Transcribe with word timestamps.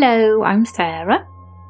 Hello, 0.00 0.44
I'm 0.44 0.64
Sarah, 0.64 1.26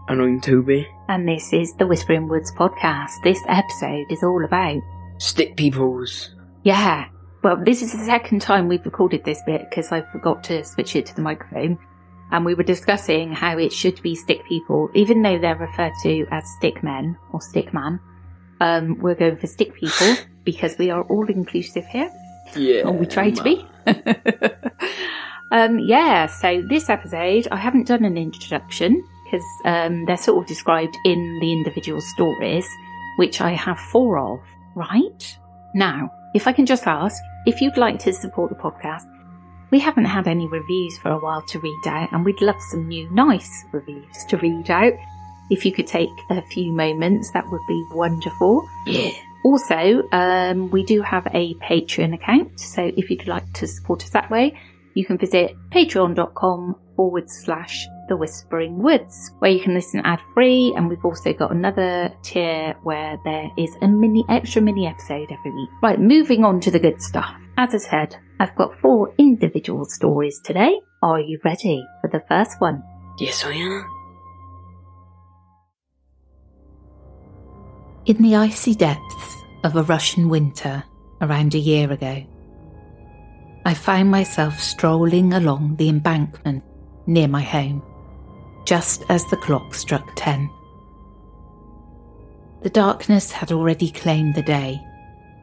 And 0.06 0.20
I'm 0.20 0.38
Tobie. 0.42 0.86
and 1.08 1.26
this 1.26 1.50
is 1.54 1.72
the 1.76 1.86
Whispering 1.86 2.28
Woods 2.28 2.53
podcast. 2.53 3.12
This 3.25 3.41
episode 3.48 4.04
is 4.12 4.22
all 4.22 4.44
about, 4.44 4.82
Stick 5.16 5.56
peoples. 5.56 6.34
yeah, 6.62 7.06
well, 7.42 7.56
this 7.56 7.80
is 7.80 7.92
the 7.92 8.04
second 8.04 8.42
time 8.42 8.69
we've 8.69 8.84
recorded 8.84 9.25
this 9.25 9.41
bit 9.47 9.62
because 9.70 9.92
I 9.92 10.03
forgot 10.03 10.44
to 10.44 10.62
switch 10.62 10.94
it 10.94 11.06
to 11.06 11.16
the 11.16 11.22
microphone. 11.22 11.78
And 12.30 12.44
we 12.44 12.53
were 12.53 12.64
discussing 12.64 13.32
how 13.32 13.56
it 13.56 13.72
should 13.72 14.03
be 14.03 14.14
stick 14.14 14.44
people, 14.47 14.91
even 14.92 15.22
though 15.22 15.38
they're 15.38 15.56
referred 15.56 15.94
to 16.03 16.26
as 16.30 16.44
stick 16.58 16.82
men 16.82 17.16
or 17.32 17.41
stick 17.41 17.72
man. 17.72 17.98
Um, 18.60 18.98
we're 18.98 19.14
going 19.14 19.38
for 19.38 19.47
stick 19.47 19.72
people 19.74 20.16
because 20.44 20.76
we 20.76 20.91
are 20.91 21.03
all 21.04 21.26
inclusive 21.30 21.86
here. 21.86 22.10
Yeah. 22.54 22.82
or 22.82 22.92
we 22.92 23.06
try 23.06 23.30
to 23.30 23.42
be. 23.42 23.66
um, 25.50 25.78
yeah, 25.78 26.26
so 26.26 26.62
this 26.69 26.88
episode, 26.88 27.48
I 27.50 27.56
haven't 27.56 27.86
done 27.86 28.04
an 28.04 28.16
introduction 28.16 29.04
because 29.25 29.47
um, 29.64 30.04
they're 30.06 30.16
sort 30.16 30.42
of 30.42 30.48
described 30.48 30.97
in 31.04 31.38
the 31.41 31.53
individual 31.53 32.00
stories, 32.00 32.66
which 33.16 33.41
I 33.41 33.50
have 33.50 33.78
four 33.78 34.19
of, 34.19 34.41
right? 34.75 35.38
Now, 35.75 36.10
if 36.34 36.47
I 36.47 36.53
can 36.53 36.66
just 36.66 36.86
ask, 36.86 37.20
if 37.47 37.60
you'd 37.60 37.76
like 37.76 37.98
to 38.00 38.12
support 38.12 38.50
the 38.50 38.56
podcast, 38.56 39.04
we 39.70 39.78
haven't 39.78 40.06
had 40.06 40.26
any 40.26 40.47
reviews 40.48 40.98
for 40.98 41.10
a 41.10 41.19
while 41.19 41.42
to 41.42 41.59
read 41.59 41.86
out, 41.86 42.12
and 42.12 42.25
we'd 42.25 42.41
love 42.41 42.60
some 42.70 42.88
new 42.88 43.10
nice 43.10 43.65
reviews 43.72 44.25
to 44.28 44.36
read 44.38 44.70
out. 44.70 44.92
If 45.50 45.65
you 45.65 45.72
could 45.72 45.86
take 45.86 46.10
a 46.30 46.42
few 46.42 46.72
moments, 46.72 47.30
that 47.32 47.50
would 47.50 47.60
be 47.69 47.86
wonderful. 47.92 48.66
Yeah. 48.86 49.10
Also, 49.44 50.03
um, 50.12 50.70
we 50.70 50.84
do 50.84 51.00
have 51.03 51.26
a 51.32 51.54
Patreon 51.54 52.15
account, 52.15 52.59
so 52.60 52.91
if 52.97 53.10
you'd 53.10 53.28
like 53.28 53.50
to 53.54 53.66
support 53.66 54.03
us 54.03 54.10
that 54.10 54.30
way, 54.30 54.59
you 54.98 55.04
can 55.04 55.16
visit 55.16 55.54
patreon.com 55.70 56.75
forward 56.97 57.31
slash 57.31 57.86
the 58.09 58.16
Whispering 58.16 58.82
Woods, 58.82 59.31
where 59.38 59.53
you 59.53 59.60
can 59.60 59.72
listen 59.72 60.00
ad 60.04 60.19
free, 60.34 60.75
and 60.76 60.88
we've 60.88 61.04
also 61.04 61.32
got 61.32 61.53
another 61.53 62.12
tier 62.25 62.75
where 62.82 63.16
there 63.25 63.48
is 63.56 63.70
a 63.81 63.86
mini 63.86 64.25
extra 64.28 64.60
mini 64.60 64.88
episode 64.88 65.31
every 65.31 65.53
week. 65.53 65.69
Right, 65.81 66.00
moving 66.00 66.44
on 66.44 66.59
to 66.62 66.72
the 66.72 66.81
good 66.81 67.00
stuff. 67.00 67.32
As 67.56 67.76
I 67.76 67.78
said, 67.78 68.16
I've 68.41 68.56
got 68.56 68.76
four 68.81 69.14
individual 69.19 69.84
stories 69.84 70.41
today. 70.44 70.81
Are 71.00 71.20
you 71.20 71.38
ready 71.44 71.86
for 72.00 72.10
the 72.10 72.25
first 72.26 72.60
one? 72.60 72.82
Yes, 73.20 73.44
I 73.44 73.53
am. 73.53 73.86
In 78.06 78.20
the 78.20 78.34
icy 78.34 78.75
depths 78.75 79.36
of 79.62 79.76
a 79.76 79.84
Russian 79.84 80.28
winter 80.28 80.82
around 81.20 81.54
a 81.54 81.59
year 81.59 81.92
ago, 81.92 82.26
I 83.68 83.74
found 83.74 84.10
myself 84.10 84.58
strolling 84.58 85.34
along 85.34 85.76
the 85.76 85.90
embankment 85.90 86.64
near 87.06 87.28
my 87.28 87.42
home, 87.42 87.82
just 88.64 89.04
as 89.10 89.26
the 89.26 89.36
clock 89.36 89.74
struck 89.74 90.10
ten. 90.16 90.48
The 92.62 92.70
darkness 92.70 93.30
had 93.30 93.52
already 93.52 93.90
claimed 93.90 94.34
the 94.34 94.40
day, 94.40 94.80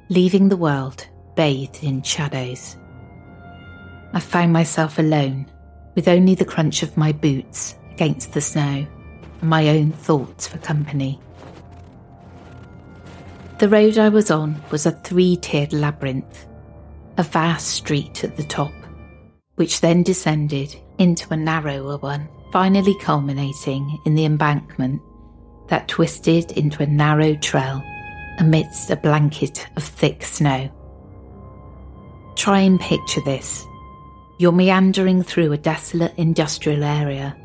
leaving 0.10 0.50
the 0.50 0.58
world 0.58 1.06
bathed 1.36 1.84
in 1.84 2.02
shadows. 2.02 2.78
I 4.14 4.20
found 4.22 4.52
myself 4.52 4.98
alone, 4.98 5.46
with 5.94 6.08
only 6.08 6.34
the 6.34 6.46
crunch 6.46 6.82
of 6.82 6.98
my 6.98 7.12
boots 7.12 7.76
against 7.92 8.34
the 8.34 8.42
snow 8.42 8.88
and 9.42 9.50
my 9.52 9.70
own 9.70 9.92
thoughts 9.92 10.48
for 10.48 10.58
company. 10.58 11.20
The 13.60 13.70
road 13.70 14.00
I 14.00 14.10
was 14.10 14.32
on 14.32 14.60
was 14.72 14.88
a 14.88 14.94
three 14.94 15.38
tiered 15.38 15.74
labyrinth, 15.74 16.48
a 17.18 17.24
vast 17.24 17.68
street 17.68 18.24
at 18.24 18.36
the 18.36 18.44
top, 18.44 18.74
which 19.56 19.82
then 19.82 20.04
descended 20.04 20.76
into 20.98 21.34
a 21.34 21.38
narrower 21.38 21.98
one, 21.98 22.28
finally 22.52 22.96
culminating 23.00 24.00
in 24.06 24.16
the 24.16 24.26
embankment 24.26 25.02
that 25.68 25.88
twisted 25.88 26.52
into 26.52 26.84
a 26.84 26.88
narrow 26.88 27.36
trail 27.36 27.82
amidst 28.40 28.92
a 28.92 28.96
blanket 28.96 29.68
of 29.78 29.84
thick 29.84 30.24
snow. 30.24 30.70
Try 32.36 32.60
and 32.60 32.80
picture 32.80 33.22
this. 33.22 33.66
You're 34.38 34.52
meandering 34.52 35.24
through 35.24 35.54
a 35.54 35.58
desolate 35.58 36.14
industrial 36.18 36.84
area, 36.84 37.36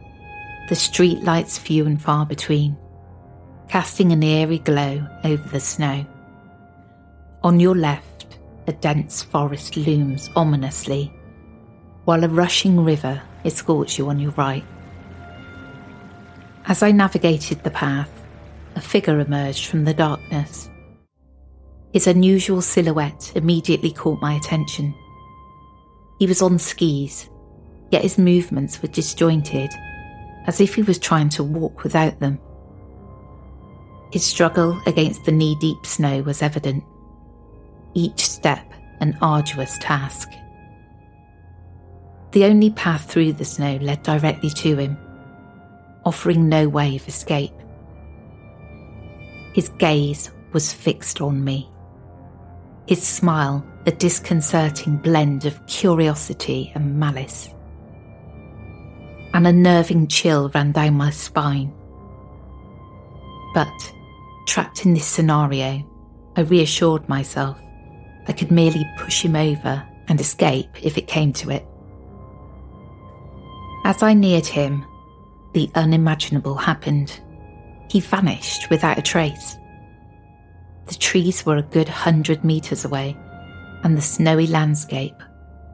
the 0.69 0.75
street 0.75 1.23
lights 1.23 1.59
few 1.59 1.87
and 1.87 2.01
far 2.01 2.27
between 2.27 2.77
casting 3.69 4.11
an 4.11 4.23
eerie 4.23 4.59
glow 4.59 5.07
over 5.23 5.49
the 5.51 5.61
snow. 5.61 6.05
On 7.45 7.61
your 7.61 7.77
left, 7.77 8.05
a 8.71 8.73
dense 8.75 9.21
forest 9.21 9.77
looms 9.77 10.31
ominously, 10.37 11.13
while 12.05 12.23
a 12.23 12.29
rushing 12.29 12.79
river 12.85 13.21
escorts 13.45 13.99
you 13.99 14.09
on 14.09 14.21
your 14.21 14.31
right. 14.33 14.65
As 16.67 16.81
I 16.81 16.93
navigated 16.93 17.65
the 17.65 17.73
path, 17.73 18.09
a 18.77 18.81
figure 18.81 19.19
emerged 19.19 19.67
from 19.67 19.85
the 19.85 19.93
darkness. 19.93 20.71
His 21.93 22.07
unusual 22.07 22.63
silhouette 22.63 23.33
immediately 23.35 23.91
caught 23.91 24.23
my 24.23 24.35
attention. 24.35 24.95
He 26.21 26.29
was 26.29 26.41
on 26.41 26.61
skis, 26.61 27.29
yet 27.91 28.03
his 28.03 28.19
movements 28.19 28.81
were 28.81 28.89
disjointed, 28.89 29.73
as 30.47 30.61
if 30.61 30.77
he 30.77 30.83
was 30.83 31.01
trying 31.01 31.31
to 31.31 31.43
walk 31.43 31.83
without 31.83 32.21
them. 32.21 32.39
His 34.13 34.25
struggle 34.25 34.81
against 34.87 35.25
the 35.25 35.33
knee 35.33 35.57
deep 35.61 35.85
snow 35.85 36.23
was 36.23 36.41
evident, 36.41 36.85
each 37.95 38.27
step 38.27 38.71
an 39.01 39.17
arduous 39.21 39.79
task. 39.79 40.31
The 42.33 42.45
only 42.45 42.71
path 42.71 43.11
through 43.11 43.33
the 43.33 43.45
snow 43.45 43.77
led 43.81 44.03
directly 44.03 44.51
to 44.51 44.77
him, 44.77 44.97
offering 46.05 46.49
no 46.49 46.69
way 46.69 46.97
of 46.97 47.09
escape. 47.09 47.53
His 49.53 49.69
gaze 49.71 50.31
was 50.53 50.73
fixed 50.73 51.21
on 51.21 51.43
me. 51.43 51.69
His 52.87 53.03
smile, 53.03 53.67
a 53.87 53.91
disconcerting 53.91 54.99
blend 54.99 55.45
of 55.45 55.67
curiosity 55.67 56.71
and 56.75 57.01
malice. 57.01 57.49
An 59.33 59.47
unnerving 59.47 60.09
chill 60.09 60.51
ran 60.51 60.73
down 60.73 60.95
my 60.95 61.11
spine. 61.11 61.73
But, 63.55 63.93
trapped 64.47 64.85
in 64.85 64.95
this 64.95 65.07
scenario, 65.07 65.85
I 66.37 66.43
reassured 66.43 67.09
myself 67.09 67.61
I 68.27 68.33
could 68.33 68.51
merely 68.51 68.89
push 68.99 69.23
him 69.23 69.37
over 69.37 69.87
and 70.09 70.21
escape 70.21 70.85
if 70.85 70.99
it 70.99 71.07
came 71.07 71.33
to 71.35 71.51
it. 71.51 71.67
As 73.85 74.03
I 74.03 74.15
neared 74.15 74.47
him, 74.47 74.85
the 75.53 75.71
unimaginable 75.75 76.55
happened. 76.55 77.21
He 77.91 78.01
vanished 78.01 78.71
without 78.71 78.99
a 78.99 79.03
trace. 79.03 79.57
The 80.87 80.95
trees 80.95 81.47
were 81.47 81.57
a 81.57 81.63
good 81.63 81.89
hundred 81.89 82.45
metres 82.45 82.85
away, 82.85 83.17
and 83.83 83.97
the 83.97 84.03
snowy 84.03 84.47
landscape 84.47 85.15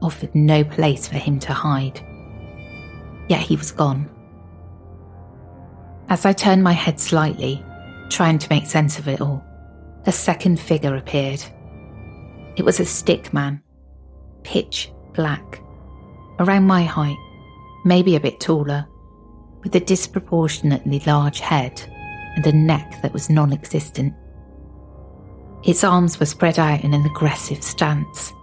offered 0.01 0.33
no 0.33 0.63
place 0.63 1.07
for 1.07 1.17
him 1.17 1.39
to 1.39 1.53
hide. 1.53 1.99
Yet 3.27 3.41
he 3.41 3.55
was 3.55 3.71
gone. 3.71 4.09
As 6.09 6.25
I 6.25 6.33
turned 6.33 6.63
my 6.63 6.71
head 6.71 6.99
slightly, 6.99 7.63
trying 8.09 8.37
to 8.39 8.49
make 8.49 8.65
sense 8.65 8.97
of 8.97 9.07
it 9.07 9.19
all, 9.19 9.43
a 10.05 10.11
second 10.11 10.59
figure 10.59 10.95
appeared. 10.95 11.43
It 12.57 12.65
was 12.65 12.79
a 12.79 12.85
stick 12.85 13.33
man, 13.33 13.61
pitch 14.41 14.91
black, 15.13 15.61
around 16.39 16.65
my 16.65 16.83
height, 16.83 17.17
maybe 17.85 18.15
a 18.15 18.19
bit 18.19 18.39
taller, 18.39 18.87
with 19.63 19.75
a 19.75 19.79
disproportionately 19.79 20.99
large 21.05 21.39
head 21.39 21.79
and 22.35 22.45
a 22.47 22.51
neck 22.51 22.99
that 23.03 23.13
was 23.13 23.29
non 23.29 23.53
existent. 23.53 24.13
Its 25.63 25.83
arms 25.83 26.19
were 26.19 26.25
spread 26.25 26.57
out 26.57 26.83
in 26.83 26.95
an 26.95 27.05
aggressive 27.05 27.63
stance, 27.63 28.33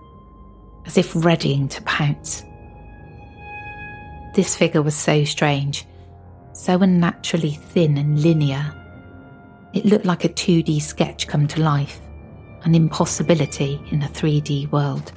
as 0.86 0.96
if 0.96 1.24
readying 1.24 1.68
to 1.68 1.82
pounce. 1.82 2.44
This 4.34 4.54
figure 4.54 4.82
was 4.82 4.94
so 4.94 5.24
strange, 5.24 5.86
so 6.52 6.80
unnaturally 6.80 7.52
thin 7.52 7.98
and 7.98 8.22
linear. 8.22 8.74
It 9.72 9.84
looked 9.84 10.04
like 10.04 10.24
a 10.24 10.28
2D 10.28 10.80
sketch 10.82 11.26
come 11.26 11.48
to 11.48 11.60
life, 11.60 12.00
an 12.64 12.74
impossibility 12.74 13.80
in 13.90 14.02
a 14.02 14.08
3D 14.08 14.70
world. 14.70 15.12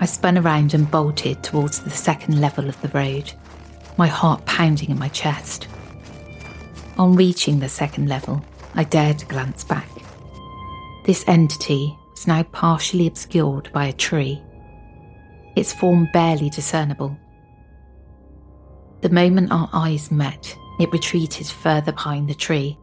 I 0.00 0.06
spun 0.06 0.38
around 0.38 0.74
and 0.74 0.90
bolted 0.90 1.42
towards 1.42 1.80
the 1.80 1.90
second 1.90 2.40
level 2.40 2.68
of 2.68 2.80
the 2.80 2.88
road, 2.88 3.32
my 3.96 4.06
heart 4.06 4.44
pounding 4.46 4.90
in 4.90 4.98
my 4.98 5.08
chest. 5.08 5.68
On 6.96 7.14
reaching 7.14 7.60
the 7.60 7.68
second 7.68 8.08
level, 8.08 8.44
I 8.74 8.84
dared 8.84 9.18
to 9.18 9.26
glance 9.26 9.64
back. 9.64 9.88
This 11.04 11.24
entity 11.26 11.96
was 12.12 12.26
now 12.26 12.42
partially 12.44 13.06
obscured 13.06 13.70
by 13.72 13.86
a 13.86 13.92
tree, 13.92 14.42
its 15.56 15.72
form 15.72 16.08
barely 16.12 16.48
discernible. 16.50 17.16
The 19.00 19.10
moment 19.10 19.52
our 19.52 19.68
eyes 19.72 20.10
met, 20.10 20.56
it 20.80 20.92
retreated 20.92 21.46
further 21.46 21.92
behind 21.92 22.28
the 22.28 22.34
tree, 22.34 22.78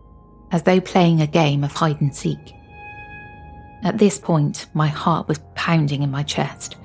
as 0.51 0.63
though 0.63 0.81
playing 0.81 1.21
a 1.21 1.27
game 1.27 1.63
of 1.63 1.71
hide 1.71 2.01
and 2.01 2.15
seek. 2.15 2.53
At 3.83 3.97
this 3.97 4.17
point, 4.17 4.67
my 4.73 4.87
heart 4.87 5.27
was 5.27 5.39
pounding 5.53 6.01
in 6.01 6.11
my 6.11 6.23
chest, 6.23 6.75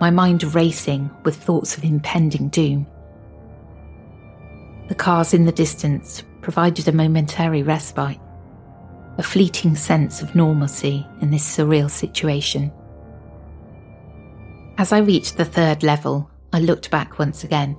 my 0.00 0.10
mind 0.10 0.54
racing 0.54 1.10
with 1.24 1.36
thoughts 1.36 1.76
of 1.76 1.84
impending 1.84 2.48
doom. 2.48 2.86
The 4.88 4.94
cars 4.94 5.34
in 5.34 5.44
the 5.44 5.52
distance 5.52 6.22
provided 6.40 6.88
a 6.88 6.92
momentary 6.92 7.62
respite, 7.62 8.20
a 9.16 9.22
fleeting 9.22 9.76
sense 9.76 10.22
of 10.22 10.34
normalcy 10.34 11.06
in 11.20 11.30
this 11.30 11.44
surreal 11.44 11.90
situation. 11.90 12.72
As 14.76 14.92
I 14.92 14.98
reached 14.98 15.36
the 15.36 15.44
third 15.44 15.82
level, 15.82 16.30
I 16.52 16.60
looked 16.60 16.90
back 16.90 17.18
once 17.18 17.44
again 17.44 17.76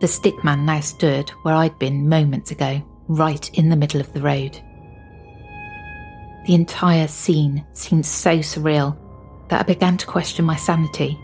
the 0.00 0.06
stickman 0.06 0.64
now 0.64 0.80
stood 0.80 1.30
where 1.42 1.56
I'd 1.56 1.76
been 1.80 2.08
moments 2.08 2.52
ago, 2.52 2.80
right 3.08 3.50
in 3.54 3.68
the 3.68 3.76
middle 3.76 4.00
of 4.00 4.12
the 4.12 4.20
road. 4.20 4.60
The 6.48 6.54
entire 6.54 7.08
scene 7.08 7.62
seemed 7.74 8.06
so 8.06 8.38
surreal 8.38 8.96
that 9.50 9.60
I 9.60 9.62
began 9.64 9.98
to 9.98 10.06
question 10.06 10.46
my 10.46 10.56
sanity. 10.56 11.20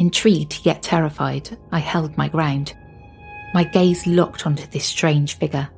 Intrigued 0.00 0.66
yet 0.66 0.82
terrified, 0.82 1.56
I 1.70 1.78
held 1.78 2.18
my 2.18 2.28
ground, 2.28 2.74
my 3.54 3.62
gaze 3.62 4.08
locked 4.08 4.44
onto 4.44 4.66
this 4.66 4.86
strange 4.86 5.38
figure. 5.38 5.68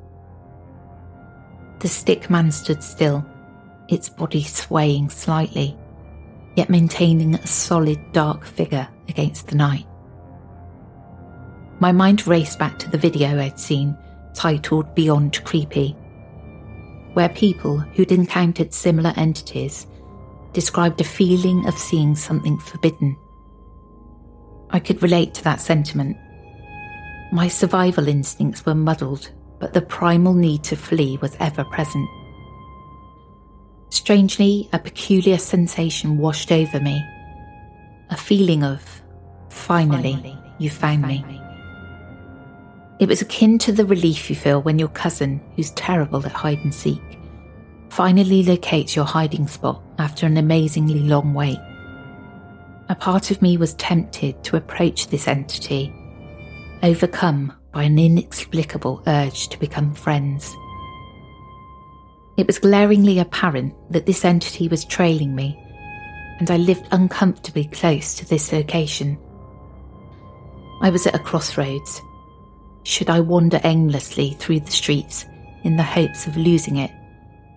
The 1.81 1.89
stick 1.89 2.31
man 2.31 2.51
stood 2.51 2.83
still, 2.83 3.27
its 3.91 4.09
body 4.09 4.43
swaying 4.43 5.11
slightly, 5.11 5.77
yet 6.55 6.71
maintaining 6.71 7.35
a 7.35 7.47
solid 7.47 8.01
dark 8.13 8.47
figure 8.47 8.89
against 9.11 9.49
the 9.49 9.57
night. 9.57 9.87
My 11.79 11.93
mind 11.93 12.27
raced 12.27 12.59
back 12.59 12.79
to 12.79 12.91
the 12.91 12.97
video 12.97 13.39
I'd 13.39 13.61
seen, 13.61 13.95
titled 14.33 14.95
Beyond 14.95 15.45
Creepy, 15.45 15.95
where 17.17 17.31
people 17.31 17.79
who'd 17.79 18.13
encountered 18.13 18.75
similar 18.75 19.15
entities 19.17 19.87
described 20.53 21.01
a 21.01 21.05
feeling 21.05 21.67
of 21.67 21.73
seeing 21.73 22.15
something 22.15 22.59
forbidden. 22.59 23.17
I 24.69 24.81
could 24.81 25.03
relate 25.03 25.33
to 25.35 25.45
that 25.45 25.63
sentiment. 25.63 26.19
My 27.33 27.49
survival 27.49 28.07
instincts 28.07 28.67
were 28.67 28.75
muddled, 28.75 29.31
but 29.59 29.73
the 29.73 29.81
primal 29.81 30.35
need 30.35 30.63
to 30.65 30.77
flee 30.77 31.17
was 31.23 31.35
ever 31.41 31.65
present. 31.65 32.07
Strangely, 33.89 34.69
a 34.75 34.79
peculiar 34.79 35.39
sensation 35.39 36.19
washed 36.19 36.53
over 36.53 36.81
me. 36.81 37.03
A 38.11 38.17
feeling 38.19 38.63
of, 38.63 38.83
finally, 39.49 40.13
finally 40.13 40.39
you 40.59 40.69
found, 40.69 41.01
found 41.01 41.27
me. 41.27 41.39
me. 41.39 41.46
It 42.99 43.09
was 43.09 43.21
akin 43.21 43.59
to 43.59 43.73
the 43.73 43.85
relief 43.85 44.31
you 44.31 44.37
feel 44.37 44.63
when 44.63 44.79
your 44.79 44.89
cousin, 44.89 45.43
who's 45.55 45.71
terrible 45.73 46.25
at 46.25 46.33
hide 46.33 46.61
and 46.65 46.75
seek, 46.75 47.03
finally 47.91 48.43
locates 48.43 48.97
your 48.97 49.05
hiding 49.05 49.47
spot 49.49 49.83
after 49.99 50.25
an 50.25 50.39
amazingly 50.39 51.01
long 51.01 51.35
wait. 51.35 51.59
A 52.89 52.95
part 52.95 53.31
of 53.31 53.43
me 53.43 53.59
was 53.59 53.75
tempted 53.75 54.43
to 54.45 54.57
approach 54.57 55.09
this 55.09 55.29
entity, 55.29 55.93
overcome 56.83 57.53
by 57.71 57.83
an 57.83 57.99
inexplicable 57.99 59.03
urge 59.07 59.49
to 59.49 59.59
become 59.59 59.93
friends. 59.93 60.55
It 62.39 62.47
was 62.47 62.59
glaringly 62.59 63.19
apparent 63.19 63.75
that 63.91 64.07
this 64.07 64.25
entity 64.25 64.69
was 64.69 64.87
trailing 64.87 65.35
me, 65.35 65.63
and 66.39 66.51
I 66.51 66.57
lived 66.57 66.87
uncomfortably 66.93 67.65
close 67.65 68.15
to 68.15 68.27
this 68.27 68.53
location. 68.53 69.19
I 70.81 70.89
was 70.89 71.07
at 71.07 71.15
a 71.15 71.19
crossroads 71.19 72.01
should 72.87 73.11
I 73.11 73.19
wander 73.19 73.61
aimlessly 73.65 74.37
through 74.39 74.61
the 74.61 74.71
streets 74.71 75.27
in 75.65 75.77
the 75.77 75.83
hopes 75.83 76.29
of 76.29 76.37
losing 76.37 76.77
it, 76.77 76.93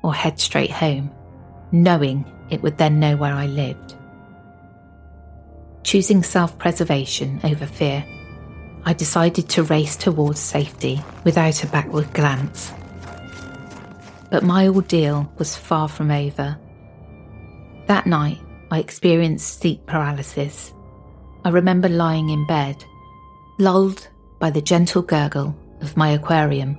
or 0.01 0.11
head 0.11 0.39
straight 0.39 0.71
home, 0.71 1.11
knowing 1.71 2.25
it 2.49 2.63
would 2.63 2.79
then 2.79 2.99
know 2.99 3.15
where 3.15 3.35
I 3.35 3.45
lived? 3.45 3.93
Choosing 5.83 6.23
self 6.23 6.57
preservation 6.57 7.39
over 7.43 7.67
fear, 7.67 8.03
I 8.85 8.93
decided 8.93 9.47
to 9.49 9.63
race 9.63 9.95
towards 9.95 10.39
safety 10.39 10.99
without 11.23 11.63
a 11.63 11.67
backward 11.67 12.11
glance. 12.11 12.73
But 14.31 14.41
my 14.41 14.67
ordeal 14.67 15.31
was 15.37 15.55
far 15.55 15.87
from 15.87 16.09
over. 16.09 16.57
That 17.85 18.07
night, 18.07 18.39
I 18.71 18.79
experienced 18.79 19.59
sleep 19.59 19.85
paralysis. 19.85 20.73
I 21.45 21.49
remember 21.49 21.87
lying 21.87 22.29
in 22.31 22.47
bed, 22.47 22.83
lulled 23.59 24.07
by 24.39 24.49
the 24.49 24.61
gentle 24.61 25.01
gurgle 25.01 25.55
of 25.81 25.97
my 25.97 26.09
aquarium, 26.09 26.77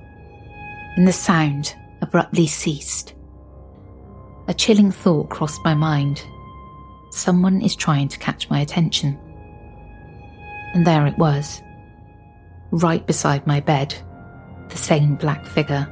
and 0.97 1.07
the 1.07 1.13
sound 1.13 1.75
abruptly 2.01 2.47
ceased. 2.47 3.13
A 4.47 4.53
chilling 4.53 4.91
thought 4.91 5.29
crossed 5.29 5.63
my 5.63 5.73
mind. 5.73 6.23
Someone 7.11 7.61
is 7.61 7.75
trying 7.75 8.07
to 8.09 8.19
catch 8.19 8.49
my 8.49 8.59
attention. 8.59 9.17
And 10.73 10.85
there 10.85 11.05
it 11.05 11.17
was, 11.17 11.61
right 12.71 13.05
beside 13.05 13.45
my 13.45 13.59
bed, 13.59 13.93
the 14.69 14.77
same 14.77 15.15
black 15.15 15.45
figure. 15.45 15.87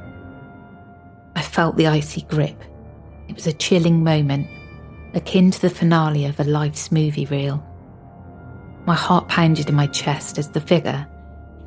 I 1.36 1.42
felt 1.42 1.76
the 1.76 1.86
icy 1.86 2.22
grip. 2.22 2.62
It 3.28 3.34
was 3.34 3.46
a 3.46 3.52
chilling 3.52 4.02
moment, 4.02 4.48
akin 5.14 5.50
to 5.52 5.60
the 5.60 5.70
finale 5.70 6.24
of 6.24 6.40
a 6.40 6.44
life's 6.44 6.90
movie 6.90 7.26
reel. 7.26 7.64
My 8.86 8.94
heart 8.94 9.28
pounded 9.28 9.68
in 9.68 9.74
my 9.74 9.86
chest 9.86 10.38
as 10.38 10.50
the 10.50 10.60
figure, 10.60 11.06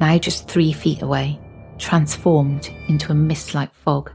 now 0.03 0.17
just 0.17 0.49
three 0.49 0.73
feet 0.73 1.01
away, 1.01 1.39
transformed 1.77 2.69
into 2.89 3.09
a 3.13 3.15
mist 3.15 3.53
like 3.53 3.73
fog. 3.73 4.11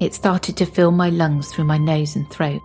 It 0.00 0.14
started 0.14 0.56
to 0.56 0.64
fill 0.64 0.90
my 0.90 1.10
lungs 1.10 1.52
through 1.52 1.66
my 1.66 1.76
nose 1.76 2.16
and 2.16 2.28
throat. 2.30 2.62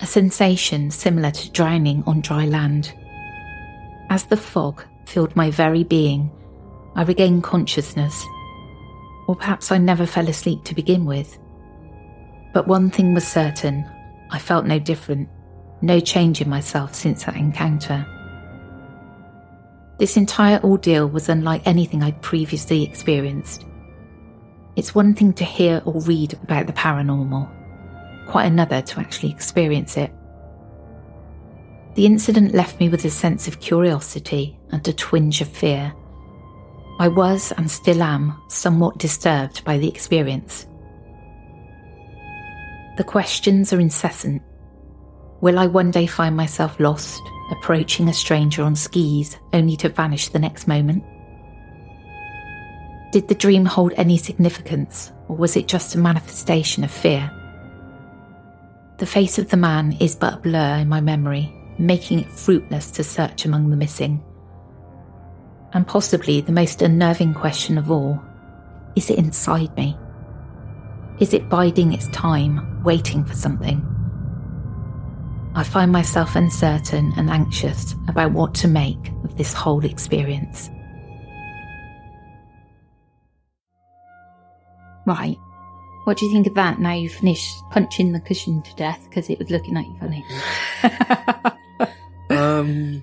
a 0.00 0.06
sensation 0.06 0.90
similar 0.90 1.30
to 1.30 1.50
drowning 1.52 2.02
on 2.06 2.20
dry 2.20 2.44
land. 2.44 2.92
As 4.10 4.24
the 4.24 4.36
fog 4.36 4.84
filled 5.06 5.34
my 5.36 5.48
very 5.50 5.84
being, 5.84 6.28
I 6.96 7.02
regained 7.04 7.44
consciousness. 7.44 8.26
Or 9.28 9.36
perhaps 9.36 9.70
I 9.70 9.78
never 9.78 10.06
fell 10.06 10.28
asleep 10.28 10.64
to 10.64 10.74
begin 10.74 11.04
with. 11.06 11.38
But 12.52 12.66
one 12.66 12.90
thing 12.90 13.14
was 13.14 13.26
certain 13.26 13.88
I 14.30 14.40
felt 14.40 14.66
no 14.66 14.80
different, 14.80 15.28
no 15.82 16.00
change 16.00 16.40
in 16.40 16.50
myself 16.50 16.94
since 16.96 17.24
that 17.24 17.36
encounter. 17.36 18.04
This 19.98 20.16
entire 20.16 20.60
ordeal 20.62 21.08
was 21.08 21.28
unlike 21.28 21.66
anything 21.66 22.02
I'd 22.02 22.20
previously 22.20 22.82
experienced. 22.82 23.64
It's 24.76 24.94
one 24.94 25.14
thing 25.14 25.32
to 25.34 25.44
hear 25.44 25.80
or 25.86 26.00
read 26.02 26.34
about 26.42 26.66
the 26.66 26.74
paranormal, 26.74 27.48
quite 28.26 28.44
another 28.44 28.82
to 28.82 29.00
actually 29.00 29.30
experience 29.30 29.96
it. 29.96 30.12
The 31.94 32.04
incident 32.04 32.52
left 32.52 32.78
me 32.78 32.90
with 32.90 33.06
a 33.06 33.10
sense 33.10 33.48
of 33.48 33.60
curiosity 33.60 34.58
and 34.70 34.86
a 34.86 34.92
twinge 34.92 35.40
of 35.40 35.48
fear. 35.48 35.94
I 36.98 37.08
was 37.08 37.52
and 37.52 37.70
still 37.70 38.02
am 38.02 38.38
somewhat 38.48 38.98
disturbed 38.98 39.64
by 39.64 39.78
the 39.78 39.88
experience. 39.88 40.66
The 42.98 43.04
questions 43.04 43.72
are 43.72 43.80
incessant. 43.80 44.42
Will 45.46 45.60
I 45.60 45.68
one 45.68 45.92
day 45.92 46.08
find 46.08 46.36
myself 46.36 46.80
lost, 46.80 47.22
approaching 47.52 48.08
a 48.08 48.12
stranger 48.12 48.64
on 48.64 48.74
skis 48.74 49.38
only 49.52 49.76
to 49.76 49.88
vanish 49.88 50.28
the 50.30 50.40
next 50.40 50.66
moment? 50.66 51.04
Did 53.12 53.28
the 53.28 53.36
dream 53.36 53.64
hold 53.64 53.92
any 53.96 54.18
significance, 54.18 55.12
or 55.28 55.36
was 55.36 55.56
it 55.56 55.68
just 55.68 55.94
a 55.94 55.98
manifestation 55.98 56.82
of 56.82 56.90
fear? 56.90 57.30
The 58.98 59.06
face 59.06 59.38
of 59.38 59.48
the 59.48 59.56
man 59.56 59.92
is 60.00 60.16
but 60.16 60.34
a 60.34 60.38
blur 60.38 60.78
in 60.78 60.88
my 60.88 61.00
memory, 61.00 61.54
making 61.78 62.18
it 62.18 62.32
fruitless 62.32 62.90
to 62.90 63.04
search 63.04 63.44
among 63.44 63.70
the 63.70 63.76
missing. 63.76 64.24
And 65.72 65.86
possibly 65.86 66.40
the 66.40 66.50
most 66.50 66.82
unnerving 66.82 67.34
question 67.34 67.78
of 67.78 67.88
all 67.88 68.20
is 68.96 69.10
it 69.10 69.18
inside 69.18 69.76
me? 69.76 69.96
Is 71.20 71.32
it 71.32 71.48
biding 71.48 71.92
its 71.92 72.08
time, 72.08 72.82
waiting 72.82 73.24
for 73.24 73.34
something? 73.34 73.95
I 75.56 75.64
find 75.64 75.90
myself 75.90 76.36
uncertain 76.36 77.14
and 77.16 77.30
anxious 77.30 77.94
about 78.08 78.32
what 78.32 78.54
to 78.56 78.68
make 78.68 79.08
of 79.24 79.38
this 79.38 79.54
whole 79.54 79.84
experience. 79.86 80.68
Right. 85.06 85.36
What 86.04 86.18
do 86.18 86.26
you 86.26 86.32
think 86.32 86.46
of 86.46 86.54
that 86.54 86.78
now 86.78 86.92
you've 86.92 87.12
finished 87.12 87.48
punching 87.70 88.12
the 88.12 88.20
cushion 88.20 88.60
to 88.62 88.74
death 88.74 89.00
because 89.08 89.30
it 89.30 89.38
was 89.38 89.50
looking 89.50 89.76
at 89.78 89.86
you 89.86 89.96
funny? 89.98 90.24
um, 92.38 93.02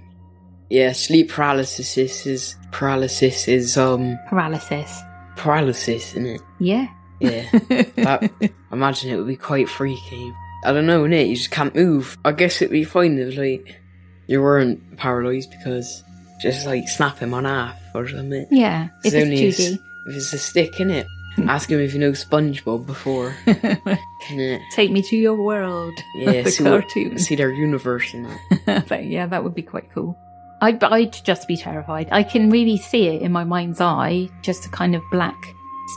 yeah, 0.70 0.92
sleep 0.92 1.32
paralysis 1.32 1.98
is 1.98 2.56
paralysis 2.72 3.48
is 3.48 3.78
um 3.78 4.18
Paralysis. 4.30 5.02
paralysis, 5.38 6.12
isn't 6.12 6.26
it? 6.28 6.42
Yeah. 6.60 6.88
Yeah, 7.20 7.50
that, 7.96 8.32
I 8.42 8.50
imagine 8.74 9.10
it 9.12 9.18
would 9.18 9.28
be 9.28 9.38
quite 9.38 9.70
freaky. 9.70 10.34
I 10.66 10.74
don't 10.74 10.86
know, 10.88 11.04
innit? 11.04 11.30
You 11.30 11.36
just 11.36 11.52
can't 11.52 11.74
move. 11.76 12.18
I 12.26 12.32
guess 12.32 12.62
it'd 12.62 12.72
be 12.72 12.84
fine 12.84 13.18
if 13.18 13.38
like 13.38 13.80
you 14.28 14.42
weren't 14.42 14.98
paralysed 14.98 15.52
because 15.52 16.04
just 16.42 16.66
like 16.66 16.88
snap 16.88 17.18
him 17.20 17.34
on 17.34 17.46
half 17.46 17.78
or 17.96 18.08
something. 18.08 18.48
Yeah. 18.52 18.90
It's 19.04 19.14
If 19.14 19.24
only 19.24 19.44
it's 19.44 19.60
a, 19.60 19.62
2D. 19.62 19.74
s- 19.74 19.80
if 20.08 20.16
it's 20.16 20.34
a 20.34 20.38
stick, 20.38 20.74
innit? 20.74 21.06
Ask 21.48 21.70
him 21.72 21.80
if 21.80 21.94
you 21.94 22.00
know 22.00 22.12
SpongeBob 22.12 22.86
before. 22.86 23.36
Take 24.76 24.92
me 24.92 25.02
to 25.04 25.16
your 25.18 25.36
world. 25.42 25.94
Yeah, 26.16 26.42
the 26.44 26.52
see, 26.52 26.64
what, 26.64 27.20
see 27.20 27.36
their 27.36 27.52
universe 27.52 28.14
and 28.14 28.28
that. 28.66 28.88
but 28.88 29.06
yeah, 29.06 29.26
that 29.28 29.44
would 29.44 29.56
be 29.56 29.64
quite 29.64 29.92
cool. 29.92 30.18
I'd, 30.62 30.82
I'd 30.84 31.12
just 31.26 31.48
be 31.48 31.58
terrified. 31.58 32.08
I 32.12 32.24
can 32.24 32.50
really 32.50 32.78
see 32.78 33.08
it 33.08 33.22
in 33.22 33.32
my 33.32 33.44
mind's 33.44 33.82
eye, 33.82 34.30
just 34.44 34.66
a 34.66 34.70
kind 34.70 34.96
of 34.96 35.02
black 35.12 35.36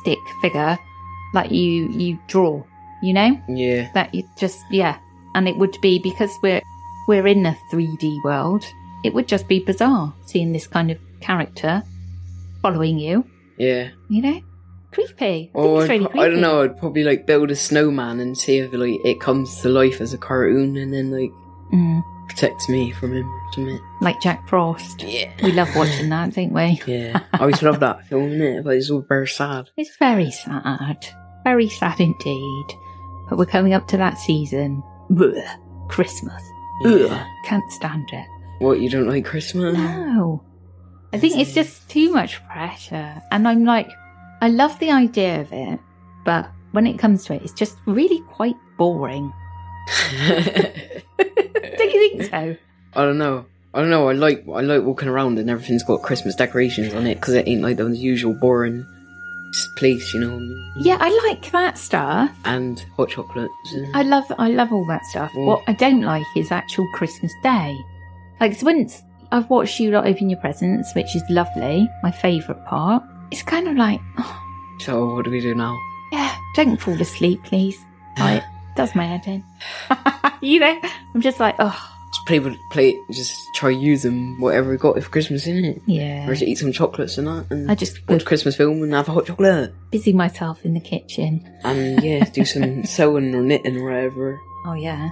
stick 0.00 0.18
figure 0.42 0.76
that 1.34 1.52
you 1.52 1.88
you 1.90 2.18
draw. 2.28 2.62
You 3.02 3.12
know 3.12 3.40
Yeah, 3.48 3.90
that 3.92 4.14
you 4.14 4.22
just 4.38 4.58
yeah, 4.70 4.98
and 5.34 5.46
it 5.48 5.56
would 5.56 5.76
be 5.82 5.98
because 5.98 6.30
we're 6.42 6.62
we're 7.08 7.26
in 7.26 7.44
a 7.46 7.56
3D 7.72 8.24
world. 8.24 8.64
It 9.04 9.14
would 9.14 9.28
just 9.28 9.46
be 9.48 9.60
bizarre 9.60 10.12
seeing 10.26 10.52
this 10.52 10.66
kind 10.66 10.90
of 10.90 10.98
character 11.20 11.82
following 12.62 12.98
you. 12.98 13.24
yeah. 13.58 13.90
You 14.08 14.22
know, 14.22 14.40
creepy. 14.92 15.50
I 15.54 15.58
Or 15.58 15.82
really 15.82 16.06
pro- 16.06 16.20
I 16.20 16.28
don't 16.28 16.40
know. 16.40 16.62
I'd 16.62 16.78
probably 16.78 17.04
like 17.04 17.26
build 17.26 17.50
a 17.50 17.56
snowman 17.56 18.18
and 18.20 18.36
see 18.36 18.58
if 18.58 18.72
like 18.72 18.98
it 19.04 19.20
comes 19.20 19.60
to 19.60 19.68
life 19.68 20.00
as 20.00 20.12
a 20.14 20.18
cartoon 20.18 20.76
and 20.76 20.92
then 20.92 21.10
like 21.10 21.30
Mm, 21.72 22.00
protects 22.28 22.68
me 22.68 22.92
from 22.92 23.12
him 23.12 23.28
or 23.28 23.52
something. 23.52 23.80
like 24.00 24.20
Jack 24.20 24.48
Frost. 24.48 25.02
Yeah, 25.02 25.30
We 25.42 25.50
love 25.52 25.68
watching 25.76 26.08
that, 26.10 26.32
don't 26.34 26.52
we? 26.52 26.80
yeah. 26.86 27.20
I 27.34 27.38
always 27.40 27.60
love 27.62 27.80
that 27.80 28.06
film, 28.08 28.30
innit? 28.30 28.62
But 28.64 28.76
it's 28.76 28.88
all 28.90 29.00
very 29.02 29.26
sad. 29.28 29.70
It's 29.76 29.96
very 29.98 30.30
sad. 30.30 31.06
Very 31.44 31.68
sad 31.68 32.00
indeed. 32.00 32.64
But 33.28 33.38
we're 33.38 33.46
coming 33.46 33.72
up 33.74 33.88
to 33.88 33.96
that 33.96 34.18
season. 34.18 34.82
Blech. 35.10 35.58
Christmas. 35.88 36.42
Yeah. 36.82 37.06
Ugh, 37.10 37.26
can't 37.44 37.72
stand 37.72 38.08
it. 38.12 38.26
What 38.58 38.80
you 38.80 38.90
don't 38.90 39.08
like 39.08 39.24
Christmas? 39.24 39.76
No. 39.76 40.42
I 41.12 41.18
think 41.18 41.38
it's 41.38 41.54
just 41.54 41.88
too 41.88 42.12
much 42.12 42.44
pressure. 42.46 43.22
And 43.30 43.46
I'm 43.46 43.64
like, 43.64 43.90
I 44.40 44.48
love 44.48 44.78
the 44.78 44.90
idea 44.90 45.40
of 45.40 45.52
it, 45.52 45.80
but 46.24 46.50
when 46.72 46.86
it 46.86 46.98
comes 46.98 47.24
to 47.26 47.34
it, 47.34 47.42
it's 47.42 47.52
just 47.52 47.76
really 47.86 48.20
quite 48.28 48.56
boring. 48.76 49.32
Don't 51.18 51.92
you 51.92 52.18
think 52.18 52.30
so? 52.30 52.56
I 52.94 53.04
don't 53.04 53.18
know. 53.18 53.46
I 53.72 53.80
don't 53.80 53.90
know. 53.90 54.08
I 54.08 54.12
like 54.14 54.44
I 54.48 54.60
like 54.62 54.82
walking 54.82 55.08
around 55.08 55.38
and 55.38 55.48
everything's 55.50 55.84
got 55.84 56.02
Christmas 56.02 56.34
decorations 56.34 56.94
on 56.94 57.06
it 57.06 57.16
because 57.16 57.34
it 57.34 57.46
ain't 57.46 57.62
like 57.62 57.76
the 57.76 57.86
usual 57.88 58.34
boring 58.34 58.86
place, 59.76 60.12
you 60.14 60.20
know. 60.20 60.40
Yeah, 60.76 60.96
I 61.00 61.08
like 61.28 61.50
that 61.52 61.78
stuff. 61.78 62.30
And 62.44 62.84
hot 62.96 63.10
chocolates. 63.10 63.52
and- 63.72 63.94
I 63.96 64.02
love 64.02 64.24
I 64.38 64.48
love 64.48 64.72
all 64.72 64.86
that 64.86 65.04
stuff. 65.06 65.32
Mm. 65.32 65.46
What 65.46 65.62
I 65.66 65.72
don't 65.72 66.02
like 66.02 66.26
is 66.36 66.50
actual 66.52 66.86
Christmas 66.94 67.32
Day. 67.42 67.76
Like 68.40 68.60
once 68.62 69.02
I've 69.32 69.48
watched 69.50 69.80
you 69.80 69.90
lot 69.90 70.06
open 70.06 70.30
your 70.30 70.38
presents, 70.40 70.94
which 70.94 71.14
is 71.16 71.22
lovely, 71.30 71.88
my 72.02 72.10
favourite 72.10 72.64
part. 72.66 73.02
It's 73.30 73.42
kind 73.42 73.66
of 73.68 73.76
like, 73.76 74.00
oh, 74.18 74.42
so 74.80 75.14
what 75.14 75.24
do 75.24 75.30
we 75.30 75.40
do 75.40 75.54
now? 75.54 75.76
yeah, 76.12 76.36
don't 76.54 76.80
fall 76.80 77.00
asleep, 77.00 77.42
please. 77.44 77.76
Like, 78.18 78.42
does 78.76 78.94
my 78.94 79.04
head 79.04 79.26
in. 79.26 79.44
you 80.40 80.58
know, 80.60 80.80
I'm 81.14 81.20
just 81.20 81.38
like, 81.38 81.54
oh, 81.58 81.95
Just 82.14 82.26
play 82.26 82.38
with 82.38 82.56
play. 82.70 82.98
Just 83.12 83.34
try 83.54 83.70
use 83.70 84.02
them 84.02 84.40
whatever 84.40 84.70
we 84.70 84.76
got 84.76 85.02
for 85.02 85.10
Christmas, 85.10 85.46
isn't 85.46 85.64
it? 85.64 85.82
yeah. 85.86 86.26
Or 86.28 86.32
just 86.32 86.42
eat 86.44 86.58
some 86.58 86.72
chocolates 86.72 87.18
and 87.18 87.26
that, 87.26 87.46
and 87.50 87.70
I 87.70 87.74
just 87.74 88.06
watch 88.08 88.24
Christmas 88.24 88.56
film 88.56 88.82
and 88.82 88.92
have 88.94 89.08
a 89.08 89.12
hot 89.12 89.26
chocolate, 89.26 89.74
busy 89.90 90.12
myself 90.12 90.64
in 90.64 90.74
the 90.74 90.80
kitchen. 90.80 91.44
and 91.64 92.02
yeah, 92.02 92.24
do 92.30 92.44
some 92.44 92.84
sewing 92.86 93.34
or 93.34 93.42
knitting 93.42 93.76
or 93.78 93.84
whatever. 93.90 94.38
Oh 94.66 94.74
yeah, 94.74 95.10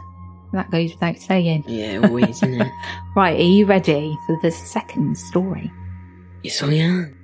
that 0.52 0.70
goes 0.70 0.92
without 0.92 1.18
saying. 1.18 1.64
Yeah, 1.66 2.00
always, 2.04 2.28
isn't 2.42 2.60
it? 2.60 2.72
Right, 3.16 3.38
are 3.38 3.42
you 3.42 3.66
ready 3.66 4.16
for 4.26 4.38
the 4.42 4.50
second 4.50 5.16
story? 5.16 5.70
Yes, 6.42 6.62
I 6.62 6.72
am. 6.74 7.16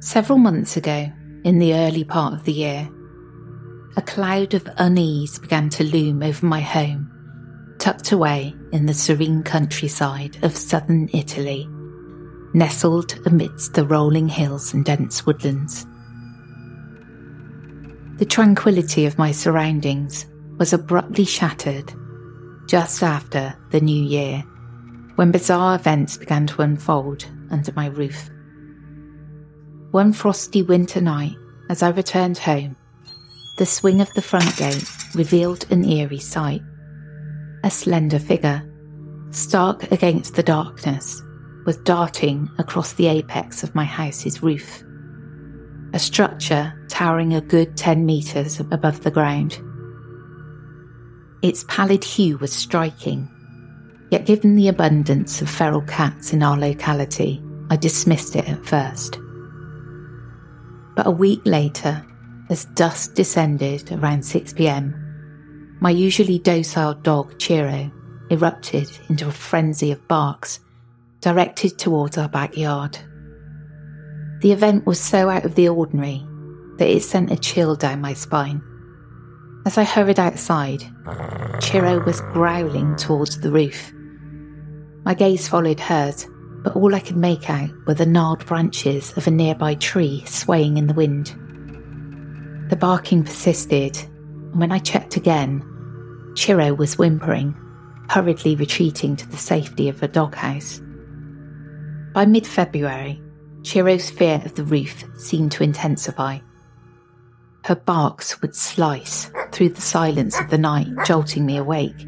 Several 0.00 0.38
months 0.38 0.76
ago, 0.76 1.12
in 1.44 1.58
the 1.58 1.74
early 1.74 2.04
part 2.04 2.32
of 2.34 2.44
the 2.44 2.52
year, 2.52 2.88
a 3.96 4.02
cloud 4.02 4.54
of 4.54 4.68
unease 4.76 5.38
began 5.38 5.68
to 5.70 5.84
loom 5.84 6.22
over 6.22 6.46
my 6.46 6.60
home, 6.60 7.10
tucked 7.78 8.12
away 8.12 8.54
in 8.72 8.86
the 8.86 8.94
serene 8.94 9.42
countryside 9.42 10.38
of 10.42 10.56
southern 10.56 11.08
Italy, 11.12 11.68
nestled 12.54 13.18
amidst 13.26 13.74
the 13.74 13.86
rolling 13.86 14.28
hills 14.28 14.72
and 14.72 14.84
dense 14.84 15.26
woodlands. 15.26 15.86
The 18.18 18.26
tranquility 18.26 19.06
of 19.06 19.18
my 19.18 19.32
surroundings 19.32 20.26
was 20.58 20.72
abruptly 20.72 21.24
shattered 21.24 21.92
just 22.68 23.02
after 23.02 23.56
the 23.70 23.80
new 23.80 24.04
year, 24.04 24.44
when 25.16 25.32
bizarre 25.32 25.74
events 25.74 26.16
began 26.16 26.46
to 26.46 26.62
unfold 26.62 27.26
under 27.50 27.72
my 27.72 27.86
roof. 27.86 28.30
One 29.90 30.12
frosty 30.12 30.62
winter 30.62 31.00
night, 31.00 31.34
as 31.68 31.82
I 31.82 31.88
returned 31.88 32.38
home, 32.38 32.76
the 33.60 33.66
swing 33.66 34.00
of 34.00 34.10
the 34.14 34.22
front 34.22 34.56
gate 34.56 34.90
revealed 35.14 35.70
an 35.70 35.84
eerie 35.84 36.18
sight. 36.18 36.62
A 37.62 37.70
slender 37.70 38.18
figure, 38.18 38.66
stark 39.32 39.92
against 39.92 40.34
the 40.34 40.42
darkness, 40.42 41.22
was 41.66 41.76
darting 41.76 42.48
across 42.56 42.94
the 42.94 43.06
apex 43.06 43.62
of 43.62 43.74
my 43.74 43.84
house's 43.84 44.42
roof. 44.42 44.82
A 45.92 45.98
structure 45.98 46.72
towering 46.88 47.34
a 47.34 47.42
good 47.42 47.76
10 47.76 48.06
metres 48.06 48.60
above 48.60 49.02
the 49.02 49.10
ground. 49.10 49.60
Its 51.42 51.62
pallid 51.68 52.02
hue 52.02 52.38
was 52.38 52.54
striking, 52.54 53.28
yet 54.10 54.24
given 54.24 54.56
the 54.56 54.68
abundance 54.68 55.42
of 55.42 55.50
feral 55.50 55.82
cats 55.82 56.32
in 56.32 56.42
our 56.42 56.56
locality, 56.56 57.42
I 57.68 57.76
dismissed 57.76 58.36
it 58.36 58.48
at 58.48 58.64
first. 58.64 59.18
But 60.96 61.06
a 61.06 61.10
week 61.10 61.42
later, 61.44 62.06
as 62.50 62.66
dusk 62.66 63.14
descended 63.14 63.90
around 63.92 64.24
6 64.24 64.52
pm, 64.52 65.76
my 65.80 65.90
usually 65.90 66.38
docile 66.38 66.94
dog, 66.94 67.32
Chiro, 67.38 67.90
erupted 68.30 68.90
into 69.08 69.28
a 69.28 69.32
frenzy 69.32 69.92
of 69.92 70.06
barks 70.08 70.60
directed 71.20 71.78
towards 71.78 72.18
our 72.18 72.28
backyard. 72.28 72.98
The 74.40 74.52
event 74.52 74.86
was 74.86 75.00
so 75.00 75.30
out 75.30 75.44
of 75.44 75.54
the 75.54 75.68
ordinary 75.68 76.26
that 76.78 76.88
it 76.88 77.02
sent 77.02 77.30
a 77.30 77.36
chill 77.36 77.76
down 77.76 78.00
my 78.00 78.14
spine. 78.14 78.62
As 79.66 79.76
I 79.78 79.84
hurried 79.84 80.18
outside, 80.18 80.80
Chiro 81.60 82.04
was 82.04 82.20
growling 82.32 82.96
towards 82.96 83.40
the 83.40 83.50
roof. 83.50 83.92
My 85.04 85.14
gaze 85.14 85.46
followed 85.46 85.80
hers, 85.80 86.26
but 86.62 86.74
all 86.74 86.94
I 86.94 87.00
could 87.00 87.16
make 87.16 87.48
out 87.48 87.70
were 87.86 87.94
the 87.94 88.06
gnarled 88.06 88.44
branches 88.46 89.16
of 89.16 89.26
a 89.26 89.30
nearby 89.30 89.74
tree 89.74 90.24
swaying 90.26 90.78
in 90.78 90.86
the 90.86 90.94
wind. 90.94 91.34
The 92.70 92.76
barking 92.76 93.24
persisted, 93.24 93.96
and 93.96 94.60
when 94.60 94.70
I 94.70 94.78
checked 94.78 95.16
again, 95.16 95.60
Chiro 96.34 96.76
was 96.76 96.96
whimpering, 96.96 97.52
hurriedly 98.08 98.54
retreating 98.54 99.16
to 99.16 99.28
the 99.28 99.36
safety 99.36 99.88
of 99.88 100.00
a 100.04 100.08
doghouse. 100.08 100.80
By 102.14 102.26
mid 102.26 102.46
February, 102.46 103.20
Chiro's 103.62 104.08
fear 104.08 104.40
of 104.44 104.54
the 104.54 104.62
roof 104.62 105.02
seemed 105.18 105.50
to 105.52 105.64
intensify. 105.64 106.38
Her 107.64 107.74
barks 107.74 108.40
would 108.40 108.54
slice 108.54 109.32
through 109.50 109.70
the 109.70 109.80
silence 109.80 110.38
of 110.38 110.48
the 110.50 110.58
night, 110.58 110.86
jolting 111.04 111.44
me 111.44 111.56
awake. 111.56 112.06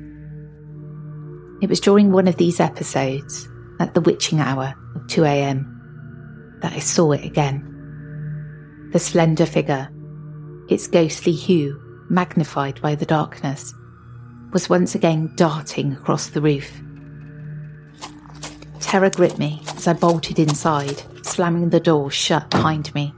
It 1.60 1.68
was 1.68 1.80
during 1.80 2.12
one 2.12 2.28
of 2.28 2.36
these 2.36 2.60
episodes, 2.60 3.48
at 3.80 3.94
the 3.94 4.00
witching 4.00 4.38
hour 4.38 4.74
of 4.94 5.08
2 5.08 5.24
a.m., 5.24 6.58
that 6.62 6.72
I 6.72 6.78
saw 6.78 7.10
it 7.10 7.24
again. 7.24 7.68
The 8.92 9.00
slender 9.00 9.46
figure, 9.46 9.88
its 10.68 10.86
ghostly 10.86 11.32
hue 11.32 11.80
magnified 12.08 12.80
by 12.82 12.94
the 12.94 13.06
darkness, 13.06 13.74
was 14.52 14.68
once 14.68 14.94
again 14.94 15.32
darting 15.34 15.92
across 15.92 16.28
the 16.28 16.40
roof. 16.40 16.80
Terror 18.80 19.10
gripped 19.10 19.38
me 19.38 19.62
as 19.74 19.88
I 19.88 19.94
bolted 19.94 20.38
inside, 20.38 21.02
slamming 21.24 21.70
the 21.70 21.80
door 21.80 22.10
shut 22.10 22.50
behind 22.50 22.94
me, 22.94 23.14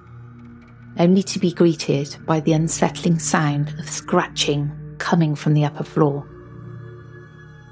only 0.99 1.23
to 1.25 1.41
be 1.41 1.53
greeted 1.53 2.17
by 2.25 2.39
the 2.39 2.53
unsettling 2.53 3.19
sound 3.19 3.75
of 3.81 3.89
scratching 3.89 4.71
coming 4.99 5.35
from 5.35 5.55
the 5.55 5.65
upper 5.65 5.83
floor. 5.83 6.29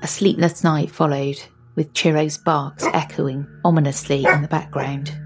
A 0.03 0.09
sleepless 0.09 0.65
night 0.65 0.91
followed, 0.91 1.37
with 1.77 1.95
Chiro's 1.95 2.37
barks 2.37 2.85
echoing 2.93 3.47
ominously 3.65 4.25
in 4.25 4.43
the 4.43 4.49
background. 4.49 5.17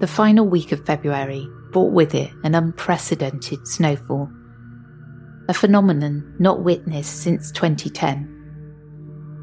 The 0.00 0.06
final 0.06 0.48
week 0.48 0.72
of 0.72 0.84
February 0.86 1.46
brought 1.74 1.92
with 1.92 2.14
it 2.14 2.30
an 2.44 2.54
unprecedented 2.54 3.66
snowfall, 3.66 4.30
a 5.48 5.52
phenomenon 5.52 6.34
not 6.38 6.62
witnessed 6.62 7.20
since 7.20 7.50
2010. 7.50 8.30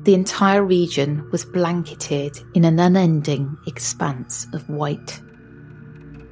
The 0.05 0.13
entire 0.13 0.63
region 0.63 1.29
was 1.29 1.43
blanketed 1.43 2.39
in 2.55 2.63
an 2.63 2.79
unending 2.79 3.57
expanse 3.67 4.47
of 4.53 4.67
white. 4.69 5.21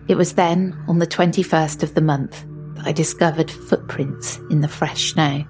It 0.07 0.15
was 0.15 0.33
then, 0.33 0.75
on 0.87 0.99
the 0.99 1.05
21st 1.05 1.83
of 1.83 1.93
the 1.93 2.01
month, 2.01 2.45
that 2.75 2.87
I 2.87 2.93
discovered 2.93 3.51
footprints 3.51 4.39
in 4.49 4.61
the 4.61 4.69
fresh 4.69 5.11
snow. 5.11 5.43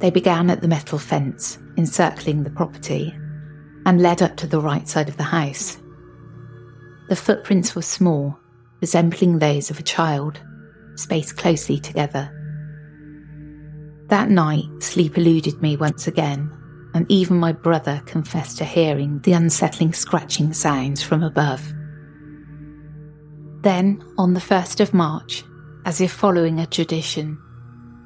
They 0.00 0.10
began 0.10 0.48
at 0.48 0.62
the 0.62 0.68
metal 0.68 0.98
fence 0.98 1.58
encircling 1.76 2.42
the 2.42 2.50
property 2.50 3.14
and 3.84 4.00
led 4.00 4.22
up 4.22 4.38
to 4.38 4.46
the 4.46 4.60
right 4.60 4.88
side 4.88 5.10
of 5.10 5.18
the 5.18 5.24
house. 5.24 5.76
The 7.10 7.16
footprints 7.16 7.76
were 7.76 7.82
small, 7.82 8.40
resembling 8.80 9.38
those 9.38 9.70
of 9.70 9.78
a 9.78 9.84
child, 9.84 10.40
spaced 10.96 11.36
closely 11.36 11.78
together. 11.78 12.30
That 14.08 14.30
night, 14.30 14.66
sleep 14.80 15.16
eluded 15.16 15.62
me 15.62 15.76
once 15.76 16.06
again, 16.06 16.50
and 16.94 17.06
even 17.08 17.36
my 17.36 17.52
brother 17.52 18.02
confessed 18.06 18.58
to 18.58 18.64
hearing 18.64 19.20
the 19.20 19.32
unsettling 19.32 19.92
scratching 19.92 20.52
sounds 20.52 21.02
from 21.02 21.22
above. 21.22 21.72
Then, 23.62 24.02
on 24.18 24.34
the 24.34 24.40
1st 24.40 24.80
of 24.80 24.94
March, 24.94 25.44
as 25.84 26.00
if 26.00 26.10
following 26.10 26.58
a 26.58 26.66
tradition, 26.66 27.38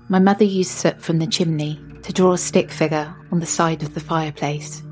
my 0.08 0.18
mother 0.18 0.44
used 0.44 0.72
soot 0.72 1.00
from 1.00 1.18
the 1.18 1.26
chimney 1.26 1.80
to 2.02 2.12
draw 2.12 2.32
a 2.34 2.38
stick 2.38 2.70
figure 2.70 3.14
on 3.32 3.40
the 3.40 3.46
side 3.46 3.82
of 3.82 3.94
the 3.94 4.00
fireplace. 4.00 4.82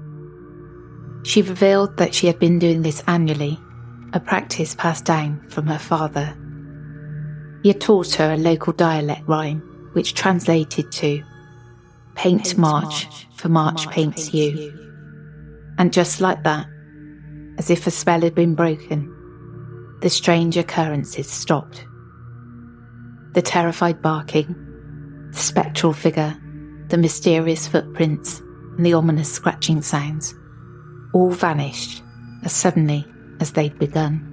She 1.24 1.42
revealed 1.42 1.96
that 1.98 2.14
she 2.14 2.26
had 2.26 2.38
been 2.38 2.59
doing 2.59 2.83
this 2.83 3.02
annually, 3.06 3.59
a 4.12 4.20
practice 4.20 4.75
passed 4.75 5.05
down 5.05 5.40
from 5.48 5.66
her 5.66 5.79
father. 5.79 6.37
He 7.62 7.68
had 7.68 7.81
taught 7.81 8.14
her 8.14 8.33
a 8.33 8.37
local 8.37 8.72
dialect 8.72 9.27
rhyme, 9.27 9.61
which 9.92 10.14
translated 10.14 10.90
to 10.92 11.22
Paint, 12.14 12.44
Paint 12.44 12.59
March, 12.59 13.07
March, 13.07 13.27
for 13.37 13.48
March, 13.48 13.87
March 13.87 13.94
paints, 13.94 14.31
paints 14.31 14.35
you. 14.35 14.51
you. 14.51 15.75
And 15.79 15.92
just 15.92 16.20
like 16.20 16.42
that, 16.44 16.66
as 17.59 17.70
if 17.70 17.87
a 17.87 17.90
spell 17.90 18.20
had 18.20 18.35
been 18.35 18.55
broken, 18.55 19.09
the 20.01 20.11
strange 20.11 20.57
occurrences 20.57 21.31
stopped. 21.31 21.87
The 23.35 23.42
terrified 23.42 24.03
barking, 24.03 24.55
the 25.31 25.38
spectral 25.38 25.92
figure, 25.92 26.37
the 26.88 26.98
mysterious 26.98 27.66
footprints, 27.66 28.40
and 28.77 28.85
the 28.85 28.94
ominous 28.94 29.33
scratching 29.33 29.81
sounds 29.81 30.35
all 31.14 31.31
vanished 31.31 32.03
as 32.42 32.53
suddenly 32.53 33.07
as 33.42 33.52
they'd 33.52 33.78
begun. 33.78 34.31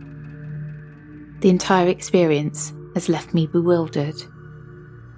The 1.42 1.50
entire 1.50 1.90
experience 1.90 2.72
has 2.96 3.10
left 3.10 3.34
me 3.34 3.48
bewildered 3.48 4.16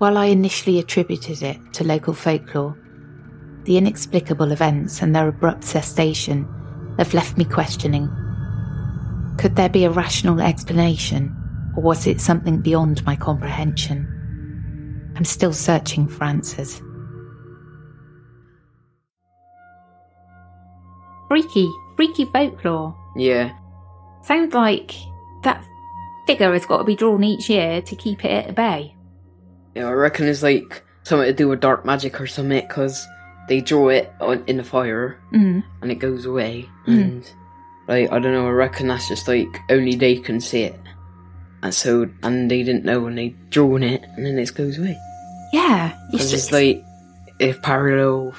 while 0.01 0.17
I 0.17 0.25
initially 0.25 0.80
attributed 0.80 1.43
it 1.43 1.60
to 1.73 1.84
local 1.84 2.15
folklore, 2.15 2.75
the 3.65 3.77
inexplicable 3.77 4.51
events 4.51 5.04
and 5.04 5.15
their 5.15 5.27
abrupt 5.27 5.63
cessation 5.63 6.47
have 6.97 7.13
left 7.13 7.38
me 7.38 7.45
questioning. 7.45 8.10
Could 9.38 9.56
there 9.56 9.69
be 9.69 9.86
a 9.86 9.91
rational 9.91 10.41
explanation, 10.41 11.38
or 11.77 11.84
was 11.84 12.08
it 12.08 12.19
something 12.19 12.62
beyond 12.62 13.06
my 13.06 13.15
comprehension? 13.15 15.13
I'm 15.15 15.23
still 15.23 15.54
searching 15.54 16.08
for 16.08 16.23
answers. 16.23 16.82
Freaky, 21.27 21.69
freaky 21.95 22.25
folklore. 22.25 22.97
Yeah. 23.15 23.56
Sounds 24.23 24.53
like 24.53 24.93
that 25.43 25.63
figure 26.27 26.53
has 26.53 26.65
got 26.65 26.77
to 26.77 26.84
be 26.84 26.95
drawn 26.95 27.23
each 27.23 27.49
year 27.49 27.81
to 27.81 27.95
keep 27.95 28.23
it 28.23 28.47
at 28.47 28.55
bay. 28.55 28.95
Yeah, 29.75 29.88
I 29.88 29.91
reckon 29.91 30.27
it's 30.27 30.43
like 30.43 30.84
something 31.03 31.27
to 31.27 31.34
do 31.34 31.47
with 31.47 31.60
dark 31.62 31.86
magic 31.86 32.19
or 32.21 32.27
something, 32.27 32.65
because 32.67 33.05
they 33.47 33.62
draw 33.62 33.89
it 33.89 34.13
on, 34.21 34.43
in 34.47 34.57
the 34.57 34.63
fire 34.63 35.19
mm. 35.34 35.63
and 35.81 35.91
it 35.91 35.95
goes 35.95 36.25
away. 36.25 36.69
Mm. 36.88 37.01
And 37.01 37.34
like 37.88 38.12
I 38.12 38.19
don't 38.19 38.34
know, 38.34 38.47
I 38.47 38.51
reckon 38.51 38.88
that's 38.88 39.07
just 39.07 39.27
like 39.27 39.60
only 39.69 39.95
they 39.95 40.17
can 40.17 40.39
see 40.39 40.63
it, 40.63 40.79
and 41.63 41.73
so 41.73 42.10
and 42.21 42.51
they 42.51 42.63
didn't 42.63 42.86
know 42.86 43.01
when 43.01 43.15
they 43.15 43.29
drawn 43.49 43.81
it, 43.81 44.03
and 44.15 44.25
then 44.25 44.38
it 44.38 44.53
goes 44.53 44.77
away. 44.77 44.97
Yeah, 45.51 45.97
it's 46.13 46.29
just 46.29 46.51
like 46.51 46.84
if 47.39 47.62
parallel 47.62 48.34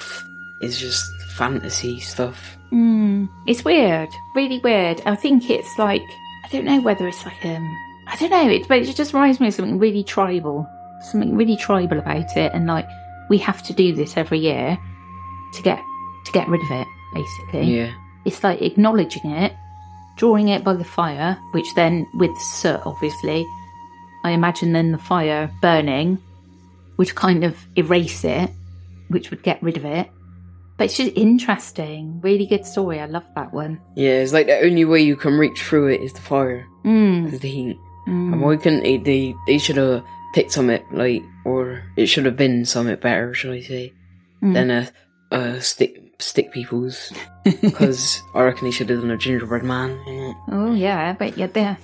is 0.63 0.79
just 0.79 1.05
fantasy 1.35 1.99
stuff. 1.99 2.57
Mm, 2.71 3.29
it's 3.45 3.63
weird, 3.63 4.09
really 4.35 4.59
weird. 4.59 5.01
I 5.05 5.15
think 5.15 5.49
it's 5.49 5.77
like 5.77 6.01
I 6.43 6.47
don't 6.49 6.65
know 6.65 6.81
whether 6.81 7.07
it's 7.07 7.25
like 7.25 7.45
um 7.45 7.77
I 8.07 8.15
don't 8.17 8.31
know, 8.31 8.49
it, 8.49 8.67
but 8.67 8.79
it 8.79 8.95
just 8.95 9.13
reminds 9.13 9.39
me 9.39 9.47
of 9.47 9.53
something 9.53 9.79
really 9.79 10.03
tribal 10.03 10.67
something 11.03 11.35
really 11.35 11.55
tribal 11.55 11.99
about 11.99 12.35
it, 12.37 12.51
and 12.53 12.67
like 12.67 12.87
we 13.29 13.37
have 13.37 13.61
to 13.63 13.73
do 13.73 13.93
this 13.93 14.17
every 14.17 14.39
year 14.39 14.77
to 15.53 15.61
get 15.61 15.79
to 16.25 16.31
get 16.31 16.47
rid 16.47 16.61
of 16.61 16.71
it. 16.71 16.87
Basically, 17.13 17.75
yeah. 17.75 17.93
It's 18.25 18.43
like 18.43 18.61
acknowledging 18.61 19.29
it, 19.31 19.53
drawing 20.17 20.47
it 20.47 20.63
by 20.63 20.73
the 20.73 20.85
fire, 20.85 21.37
which 21.51 21.67
then 21.75 22.07
with 22.15 22.35
soot, 22.39 22.81
obviously, 22.85 23.45
I 24.23 24.31
imagine 24.31 24.73
then 24.73 24.91
the 24.91 24.97
fire 24.97 25.51
burning 25.61 26.17
would 26.97 27.13
kind 27.15 27.43
of 27.43 27.57
erase 27.75 28.23
it, 28.23 28.49
which 29.09 29.29
would 29.29 29.43
get 29.43 29.61
rid 29.61 29.77
of 29.77 29.85
it. 29.85 30.09
But 30.83 30.89
it's 30.89 30.97
just 30.97 31.15
interesting, 31.15 32.19
really 32.19 32.45
good 32.45 32.65
story. 32.65 32.99
I 32.99 33.05
love 33.05 33.23
that 33.35 33.53
one. 33.53 33.79
Yeah, 33.95 34.19
it's 34.19 34.33
like 34.33 34.47
the 34.47 34.59
only 34.65 34.83
way 34.83 34.99
you 34.99 35.15
can 35.15 35.37
reach 35.37 35.63
through 35.63 35.93
it 35.93 36.01
is 36.01 36.11
the 36.11 36.19
fire, 36.19 36.67
mm. 36.83 37.31
is 37.31 37.39
the 37.39 37.47
heat. 37.47 37.77
Mm. 38.05 38.33
And 38.33 38.41
why 38.41 38.57
couldn't 38.57 38.83
they? 38.83 38.97
They, 38.97 39.33
they 39.47 39.59
should 39.59 39.77
have 39.77 40.03
picked 40.35 40.51
something 40.51 40.83
like, 40.91 41.23
or 41.45 41.85
it 41.95 42.07
should 42.07 42.25
have 42.25 42.35
been 42.35 42.65
something 42.65 42.97
better, 42.97 43.33
should 43.33 43.53
I 43.53 43.61
say, 43.61 43.93
mm. 44.41 44.53
than 44.53 44.71
a, 44.71 44.91
a 45.31 45.61
stick 45.61 46.01
stick 46.19 46.51
people's. 46.51 47.13
Because 47.61 48.21
I 48.35 48.43
reckon 48.43 48.65
he 48.65 48.71
should 48.71 48.89
have 48.89 49.01
done 49.01 49.11
a 49.11 49.17
gingerbread 49.17 49.63
man. 49.63 49.99
Oh 50.49 50.73
yeah, 50.73 51.13
but 51.13 51.37
yeah, 51.37 51.47
there. 51.47 51.77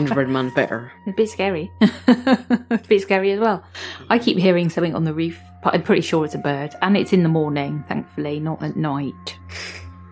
Gingerbread 0.00 0.28
man's 0.28 0.52
better. 0.54 0.92
A 1.06 1.12
bit 1.12 1.28
scary. 1.28 1.70
a 1.80 2.80
bit 2.88 3.02
scary 3.02 3.32
as 3.32 3.40
well. 3.40 3.62
I 4.08 4.18
keep 4.18 4.38
hearing 4.38 4.70
something 4.70 4.94
on 4.94 5.04
the 5.04 5.14
roof, 5.14 5.38
but 5.62 5.74
I'm 5.74 5.82
pretty 5.82 6.02
sure 6.02 6.24
it's 6.24 6.34
a 6.34 6.38
bird, 6.38 6.74
and 6.82 6.96
it's 6.96 7.12
in 7.12 7.22
the 7.22 7.28
morning, 7.28 7.84
thankfully, 7.88 8.40
not 8.40 8.62
at 8.62 8.76
night. 8.76 9.36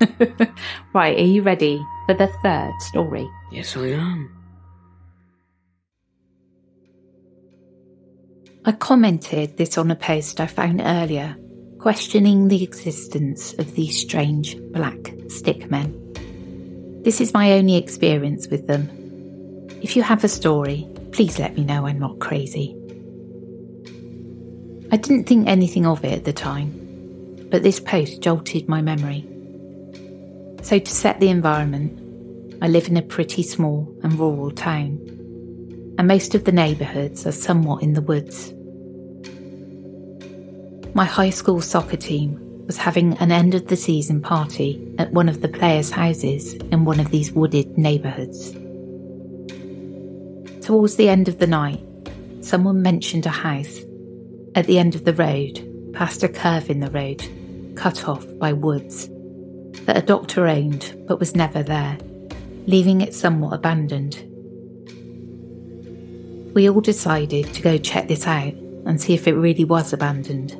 right, 0.94 1.18
are 1.18 1.22
you 1.22 1.42
ready 1.42 1.84
for 2.06 2.14
the 2.14 2.28
third 2.42 2.72
story? 2.80 3.28
Yes, 3.50 3.76
I 3.76 3.88
am. 3.88 4.34
I 8.64 8.72
commented 8.72 9.56
this 9.56 9.78
on 9.78 9.90
a 9.90 9.96
post 9.96 10.40
I 10.40 10.46
found 10.46 10.82
earlier, 10.82 11.36
questioning 11.78 12.48
the 12.48 12.62
existence 12.62 13.54
of 13.54 13.74
these 13.74 13.98
strange 13.98 14.58
black 14.72 15.14
stick 15.28 15.70
men. 15.70 15.94
This 17.02 17.20
is 17.20 17.32
my 17.32 17.52
only 17.52 17.76
experience 17.76 18.48
with 18.48 18.66
them. 18.66 18.97
If 19.80 19.94
you 19.94 20.02
have 20.02 20.24
a 20.24 20.28
story, 20.28 20.88
please 21.12 21.38
let 21.38 21.56
me 21.56 21.64
know 21.64 21.86
I'm 21.86 22.00
not 22.00 22.18
crazy. 22.18 22.74
I 24.90 24.96
didn't 24.96 25.24
think 25.24 25.46
anything 25.46 25.86
of 25.86 26.04
it 26.04 26.12
at 26.12 26.24
the 26.24 26.32
time, 26.32 27.46
but 27.50 27.62
this 27.62 27.78
post 27.78 28.20
jolted 28.20 28.68
my 28.68 28.82
memory. 28.82 29.24
So, 30.62 30.80
to 30.80 30.90
set 30.90 31.20
the 31.20 31.28
environment, 31.28 31.96
I 32.60 32.66
live 32.66 32.88
in 32.88 32.96
a 32.96 33.02
pretty 33.02 33.44
small 33.44 33.88
and 34.02 34.18
rural 34.18 34.50
town, 34.50 34.98
and 35.96 36.08
most 36.08 36.34
of 36.34 36.42
the 36.42 36.52
neighbourhoods 36.52 37.24
are 37.24 37.32
somewhat 37.32 37.82
in 37.82 37.92
the 37.92 38.02
woods. 38.02 38.52
My 40.92 41.04
high 41.04 41.30
school 41.30 41.60
soccer 41.60 41.96
team 41.96 42.64
was 42.66 42.76
having 42.76 43.16
an 43.18 43.30
end 43.30 43.54
of 43.54 43.68
the 43.68 43.76
season 43.76 44.22
party 44.22 44.92
at 44.98 45.12
one 45.12 45.28
of 45.28 45.40
the 45.40 45.48
players' 45.48 45.90
houses 45.92 46.54
in 46.54 46.84
one 46.84 46.98
of 46.98 47.12
these 47.12 47.30
wooded 47.30 47.78
neighbourhoods. 47.78 48.56
Towards 50.68 50.96
the 50.96 51.08
end 51.08 51.28
of 51.28 51.38
the 51.38 51.46
night, 51.46 51.80
someone 52.42 52.82
mentioned 52.82 53.24
a 53.24 53.30
house 53.30 53.80
at 54.54 54.66
the 54.66 54.78
end 54.78 54.94
of 54.94 55.06
the 55.06 55.14
road, 55.14 55.94
past 55.94 56.22
a 56.22 56.28
curve 56.28 56.68
in 56.68 56.80
the 56.80 56.90
road, 56.90 57.26
cut 57.74 58.06
off 58.06 58.26
by 58.38 58.52
woods, 58.52 59.08
that 59.86 59.96
a 59.96 60.02
doctor 60.02 60.46
owned 60.46 61.06
but 61.08 61.20
was 61.20 61.34
never 61.34 61.62
there, 61.62 61.96
leaving 62.66 63.00
it 63.00 63.14
somewhat 63.14 63.54
abandoned. 63.54 64.22
We 66.54 66.68
all 66.68 66.82
decided 66.82 67.54
to 67.54 67.62
go 67.62 67.78
check 67.78 68.08
this 68.08 68.26
out 68.26 68.52
and 68.84 69.00
see 69.00 69.14
if 69.14 69.26
it 69.26 69.36
really 69.36 69.64
was 69.64 69.94
abandoned. 69.94 70.52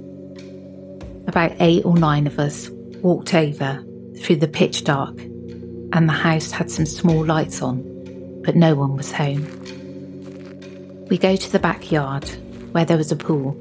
About 1.28 1.52
eight 1.60 1.84
or 1.84 1.98
nine 1.98 2.26
of 2.26 2.38
us 2.38 2.70
walked 3.02 3.34
over 3.34 3.84
through 4.20 4.36
the 4.36 4.48
pitch 4.48 4.84
dark, 4.84 5.18
and 5.18 6.08
the 6.08 6.14
house 6.14 6.50
had 6.50 6.70
some 6.70 6.86
small 6.86 7.26
lights 7.26 7.60
on, 7.60 7.82
but 8.42 8.56
no 8.56 8.74
one 8.74 8.96
was 8.96 9.12
home. 9.12 9.46
We 11.08 11.16
go 11.16 11.36
to 11.36 11.52
the 11.52 11.58
backyard 11.58 12.28
where 12.72 12.84
there 12.84 12.98
was 12.98 13.10
a 13.10 13.16
pool 13.16 13.56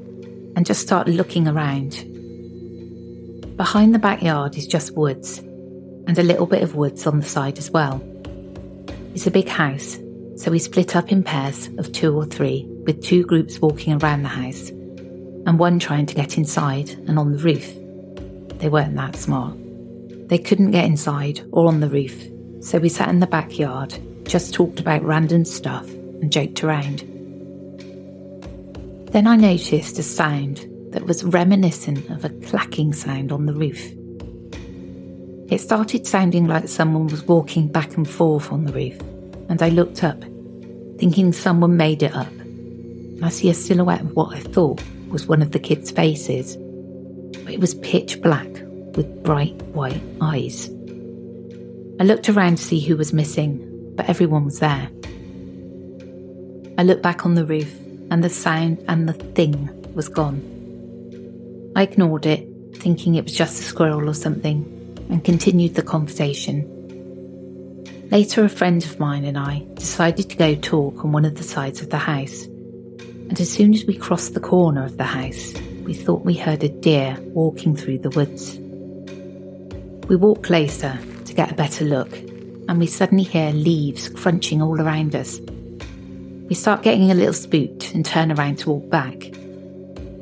and 0.54 0.66
just 0.66 0.82
start 0.82 1.08
looking 1.08 1.48
around. 1.48 1.92
Behind 3.56 3.94
the 3.94 3.98
backyard 3.98 4.54
is 4.56 4.66
just 4.66 4.94
woods, 4.94 5.38
and 5.38 6.18
a 6.18 6.22
little 6.22 6.44
bit 6.44 6.62
of 6.62 6.74
woods 6.74 7.06
on 7.06 7.20
the 7.20 7.24
side 7.24 7.56
as 7.56 7.70
well. 7.70 8.02
It's 9.14 9.26
a 9.26 9.30
big 9.30 9.48
house, 9.48 9.98
so 10.36 10.50
we 10.50 10.58
split 10.58 10.94
up 10.94 11.10
in 11.10 11.22
pairs 11.22 11.68
of 11.78 11.90
two 11.90 12.14
or 12.14 12.26
three, 12.26 12.66
with 12.84 13.02
two 13.02 13.24
groups 13.24 13.60
walking 13.60 13.94
around 13.94 14.24
the 14.24 14.28
house, 14.28 14.68
and 14.68 15.58
one 15.58 15.78
trying 15.78 16.04
to 16.04 16.14
get 16.14 16.36
inside 16.36 16.90
and 16.90 17.18
on 17.18 17.32
the 17.32 17.38
roof. 17.38 17.74
They 18.58 18.68
weren't 18.68 18.96
that 18.96 19.16
smart. 19.16 19.56
They 20.28 20.38
couldn't 20.38 20.72
get 20.72 20.84
inside 20.84 21.40
or 21.50 21.66
on 21.66 21.80
the 21.80 21.88
roof, 21.88 22.14
so 22.60 22.78
we 22.78 22.90
sat 22.90 23.08
in 23.08 23.20
the 23.20 23.26
backyard, 23.26 23.98
just 24.24 24.52
talked 24.52 24.80
about 24.80 25.02
random 25.02 25.46
stuff, 25.46 25.88
and 25.88 26.30
joked 26.30 26.62
around. 26.62 27.17
Then 29.10 29.26
I 29.26 29.36
noticed 29.36 29.98
a 29.98 30.02
sound 30.02 30.66
that 30.92 31.06
was 31.06 31.24
reminiscent 31.24 32.10
of 32.10 32.26
a 32.26 32.28
clacking 32.28 32.92
sound 32.92 33.32
on 33.32 33.46
the 33.46 33.54
roof. 33.54 33.82
It 35.50 35.62
started 35.62 36.06
sounding 36.06 36.46
like 36.46 36.68
someone 36.68 37.06
was 37.06 37.22
walking 37.22 37.68
back 37.68 37.96
and 37.96 38.08
forth 38.08 38.52
on 38.52 38.64
the 38.64 38.72
roof, 38.72 39.00
and 39.48 39.62
I 39.62 39.70
looked 39.70 40.04
up, 40.04 40.20
thinking 40.98 41.32
someone 41.32 41.78
made 41.78 42.02
it 42.02 42.14
up. 42.14 42.28
I 43.22 43.30
see 43.30 43.48
a 43.48 43.54
silhouette 43.54 44.02
of 44.02 44.14
what 44.14 44.36
I 44.36 44.40
thought 44.40 44.82
was 45.08 45.26
one 45.26 45.40
of 45.40 45.52
the 45.52 45.58
kids' 45.58 45.90
faces, 45.90 46.56
but 47.44 47.54
it 47.54 47.60
was 47.60 47.76
pitch 47.76 48.20
black 48.20 48.50
with 48.94 49.22
bright 49.24 49.56
white 49.72 50.02
eyes. 50.20 50.68
I 51.98 52.04
looked 52.04 52.28
around 52.28 52.58
to 52.58 52.62
see 52.62 52.80
who 52.80 52.98
was 52.98 53.14
missing, 53.14 53.94
but 53.96 54.06
everyone 54.06 54.44
was 54.44 54.58
there. 54.58 54.90
I 56.76 56.82
looked 56.82 57.02
back 57.02 57.24
on 57.24 57.36
the 57.36 57.46
roof 57.46 57.74
and 58.10 58.24
the 58.24 58.30
sound 58.30 58.84
and 58.88 59.08
the 59.08 59.12
thing 59.12 59.68
was 59.94 60.08
gone. 60.08 60.40
I 61.76 61.82
ignored 61.82 62.26
it, 62.26 62.48
thinking 62.76 63.14
it 63.14 63.24
was 63.24 63.34
just 63.34 63.60
a 63.60 63.64
squirrel 63.64 64.08
or 64.08 64.14
something, 64.14 64.64
and 65.10 65.24
continued 65.24 65.74
the 65.74 65.82
conversation. 65.82 66.74
Later, 68.10 68.44
a 68.44 68.48
friend 68.48 68.82
of 68.84 68.98
mine 68.98 69.24
and 69.24 69.36
I 69.36 69.66
decided 69.74 70.30
to 70.30 70.36
go 70.36 70.54
talk 70.54 71.04
on 71.04 71.12
one 71.12 71.24
of 71.24 71.34
the 71.34 71.42
sides 71.42 71.82
of 71.82 71.90
the 71.90 71.98
house, 71.98 72.44
and 72.44 73.38
as 73.38 73.50
soon 73.50 73.74
as 73.74 73.84
we 73.84 73.96
crossed 73.96 74.34
the 74.34 74.40
corner 74.40 74.84
of 74.84 74.96
the 74.96 75.04
house, 75.04 75.52
we 75.84 75.92
thought 75.94 76.24
we 76.24 76.34
heard 76.34 76.64
a 76.64 76.68
deer 76.68 77.18
walking 77.20 77.76
through 77.76 77.98
the 77.98 78.10
woods. 78.10 78.58
We 80.08 80.16
walked 80.16 80.44
closer 80.44 80.98
to 81.26 81.34
get 81.34 81.52
a 81.52 81.54
better 81.54 81.84
look, 81.84 82.12
and 82.68 82.78
we 82.78 82.86
suddenly 82.86 83.24
hear 83.24 83.50
leaves 83.52 84.08
crunching 84.08 84.62
all 84.62 84.80
around 84.80 85.14
us 85.14 85.38
we 86.48 86.54
start 86.54 86.82
getting 86.82 87.10
a 87.10 87.14
little 87.14 87.34
spooked 87.34 87.92
and 87.94 88.06
turn 88.06 88.32
around 88.32 88.58
to 88.60 88.70
walk 88.70 88.88
back. 88.88 89.30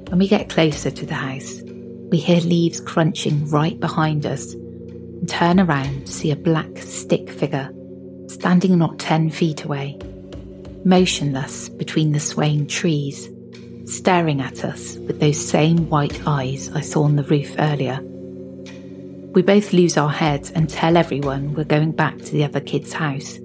When 0.08 0.18
we 0.18 0.26
get 0.26 0.48
closer 0.48 0.90
to 0.90 1.06
the 1.06 1.14
house, 1.14 1.62
we 2.10 2.18
hear 2.18 2.40
leaves 2.40 2.80
crunching 2.80 3.48
right 3.48 3.78
behind 3.78 4.26
us 4.26 4.54
and 4.54 5.28
turn 5.28 5.60
around 5.60 6.06
to 6.06 6.12
see 6.12 6.32
a 6.32 6.36
black 6.36 6.78
stick 6.78 7.30
figure 7.30 7.72
standing 8.26 8.76
not 8.76 8.98
10 8.98 9.30
feet 9.30 9.64
away, 9.64 9.98
motionless 10.84 11.68
between 11.68 12.10
the 12.10 12.20
swaying 12.20 12.66
trees, 12.66 13.30
staring 13.84 14.40
at 14.40 14.64
us 14.64 14.96
with 14.96 15.20
those 15.20 15.38
same 15.38 15.88
white 15.88 16.26
eyes 16.26 16.70
I 16.74 16.80
saw 16.80 17.04
on 17.04 17.14
the 17.14 17.22
roof 17.22 17.54
earlier. 17.58 18.00
We 19.32 19.42
both 19.42 19.72
lose 19.72 19.96
our 19.96 20.10
heads 20.10 20.50
and 20.50 20.68
tell 20.68 20.96
everyone 20.96 21.54
we're 21.54 21.64
going 21.64 21.92
back 21.92 22.18
to 22.18 22.32
the 22.32 22.44
other 22.44 22.60
kid's 22.60 22.92
house. 22.92 23.38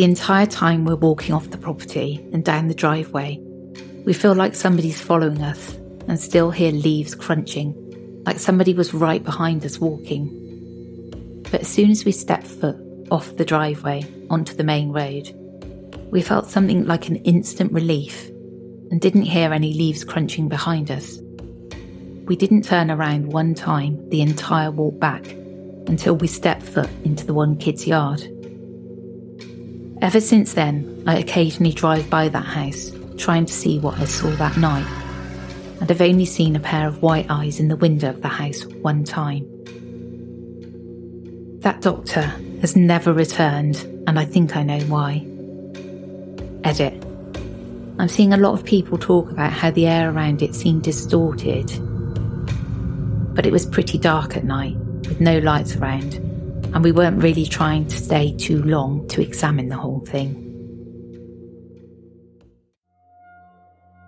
The 0.00 0.04
entire 0.04 0.46
time 0.46 0.86
we're 0.86 0.96
walking 0.96 1.34
off 1.34 1.50
the 1.50 1.58
property 1.58 2.26
and 2.32 2.42
down 2.42 2.68
the 2.68 2.74
driveway, 2.74 3.38
we 4.06 4.14
feel 4.14 4.34
like 4.34 4.54
somebody's 4.54 4.98
following 4.98 5.42
us 5.42 5.74
and 6.08 6.18
still 6.18 6.50
hear 6.50 6.72
leaves 6.72 7.14
crunching, 7.14 8.22
like 8.24 8.38
somebody 8.38 8.72
was 8.72 8.94
right 8.94 9.22
behind 9.22 9.62
us 9.66 9.78
walking. 9.78 11.42
But 11.50 11.60
as 11.60 11.68
soon 11.68 11.90
as 11.90 12.06
we 12.06 12.12
step 12.12 12.44
foot 12.44 12.78
off 13.10 13.36
the 13.36 13.44
driveway 13.44 14.06
onto 14.30 14.54
the 14.54 14.64
main 14.64 14.90
road, 14.90 15.34
we 16.10 16.22
felt 16.22 16.46
something 16.46 16.86
like 16.86 17.08
an 17.08 17.16
instant 17.16 17.70
relief 17.70 18.26
and 18.90 19.02
didn't 19.02 19.24
hear 19.24 19.52
any 19.52 19.74
leaves 19.74 20.02
crunching 20.02 20.48
behind 20.48 20.90
us. 20.90 21.20
We 22.24 22.36
didn't 22.36 22.64
turn 22.64 22.90
around 22.90 23.34
one 23.34 23.52
time 23.52 24.08
the 24.08 24.22
entire 24.22 24.70
walk 24.70 24.98
back 24.98 25.26
until 25.88 26.16
we 26.16 26.26
stepped 26.26 26.62
foot 26.62 26.88
into 27.04 27.26
the 27.26 27.34
one 27.34 27.58
kid's 27.58 27.86
yard. 27.86 28.26
Ever 30.02 30.20
since 30.20 30.54
then, 30.54 31.02
I 31.06 31.18
occasionally 31.18 31.72
drive 31.72 32.08
by 32.08 32.28
that 32.30 32.44
house, 32.46 32.90
trying 33.18 33.44
to 33.44 33.52
see 33.52 33.78
what 33.78 33.98
I 33.98 34.06
saw 34.06 34.30
that 34.30 34.56
night, 34.56 34.86
and 35.78 35.90
I've 35.90 36.00
only 36.00 36.24
seen 36.24 36.56
a 36.56 36.60
pair 36.60 36.88
of 36.88 37.02
white 37.02 37.26
eyes 37.28 37.60
in 37.60 37.68
the 37.68 37.76
window 37.76 38.08
of 38.08 38.22
the 38.22 38.28
house 38.28 38.64
one 38.64 39.04
time. 39.04 39.46
That 41.60 41.82
doctor 41.82 42.22
has 42.62 42.76
never 42.76 43.12
returned, 43.12 43.76
and 44.06 44.18
I 44.18 44.24
think 44.24 44.56
I 44.56 44.62
know 44.62 44.80
why. 44.86 45.26
Edit. 46.64 47.04
I'm 47.98 48.08
seeing 48.08 48.32
a 48.32 48.38
lot 48.38 48.54
of 48.54 48.64
people 48.64 48.96
talk 48.96 49.30
about 49.30 49.52
how 49.52 49.70
the 49.70 49.86
air 49.86 50.10
around 50.10 50.40
it 50.40 50.54
seemed 50.54 50.82
distorted, 50.82 51.70
but 53.34 53.44
it 53.44 53.52
was 53.52 53.66
pretty 53.66 53.98
dark 53.98 54.38
at 54.38 54.44
night, 54.44 54.76
with 54.76 55.20
no 55.20 55.38
lights 55.40 55.76
around 55.76 56.29
and 56.74 56.84
we 56.84 56.92
weren't 56.92 57.22
really 57.22 57.46
trying 57.46 57.86
to 57.88 57.96
stay 57.96 58.36
too 58.36 58.62
long 58.62 59.06
to 59.08 59.20
examine 59.20 59.68
the 59.68 59.76
whole 59.76 60.00
thing. 60.00 60.46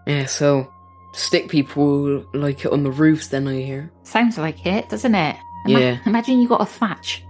Yeah, 0.07 0.27
so 0.27 0.71
stick 1.15 1.49
people 1.49 2.25
like 2.35 2.65
it 2.65 2.73
on 2.73 2.83
the 2.83 2.91
roofs 2.91 3.29
then 3.29 3.47
I 3.47 3.61
hear. 3.61 3.93
Sounds 4.03 4.39
like 4.39 4.67
it, 4.67 4.89
doesn't 4.89 5.15
it? 5.15 5.37
Ima- 5.67 5.81
yeah. 5.81 5.99
Imagine 6.07 6.41
you 6.41 6.49
got 6.49 6.61
a 6.61 6.67
thatch 6.67 7.23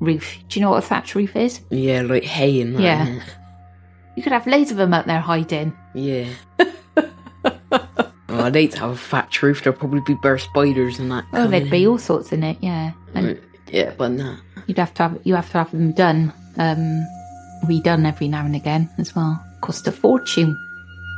roof. 0.00 0.38
Do 0.48 0.58
you 0.58 0.64
know 0.64 0.70
what 0.70 0.84
a 0.84 0.86
thatch 0.86 1.14
roof 1.14 1.34
is? 1.36 1.60
Yeah, 1.70 2.02
like 2.02 2.24
hay 2.24 2.60
and 2.60 2.76
that. 2.76 2.82
Yeah. 2.82 3.22
You 4.16 4.22
could 4.22 4.32
have 4.32 4.46
loads 4.46 4.70
of 4.70 4.76
them 4.76 4.92
up 4.92 5.06
there 5.06 5.20
hiding. 5.20 5.76
Yeah. 5.94 6.28
oh, 6.96 7.88
I'd 8.28 8.54
hate 8.54 8.72
to 8.72 8.80
have 8.80 8.90
a 8.90 8.96
thatch 8.96 9.42
roof. 9.42 9.62
There'd 9.62 9.78
probably 9.78 10.00
be 10.00 10.14
bear 10.14 10.36
spiders 10.38 10.98
and 10.98 11.10
that. 11.10 11.24
Oh, 11.32 11.46
there'd 11.46 11.70
be 11.70 11.86
all 11.86 11.98
sorts 11.98 12.32
in 12.32 12.42
it, 12.42 12.58
yeah. 12.60 12.92
And 13.14 13.40
yeah, 13.70 13.92
but 13.96 14.12
nah. 14.12 14.36
You'd 14.66 14.78
have 14.78 14.94
to 14.94 15.02
have 15.04 15.20
you 15.24 15.34
have 15.34 15.50
to 15.50 15.58
have 15.58 15.70
them 15.70 15.92
done, 15.92 16.32
um, 16.56 17.06
redone 17.64 18.06
every 18.06 18.28
now 18.28 18.44
and 18.44 18.56
again 18.56 18.88
as 18.98 19.14
well. 19.14 19.42
Cost 19.60 19.86
a 19.86 19.92
fortune. 19.92 20.56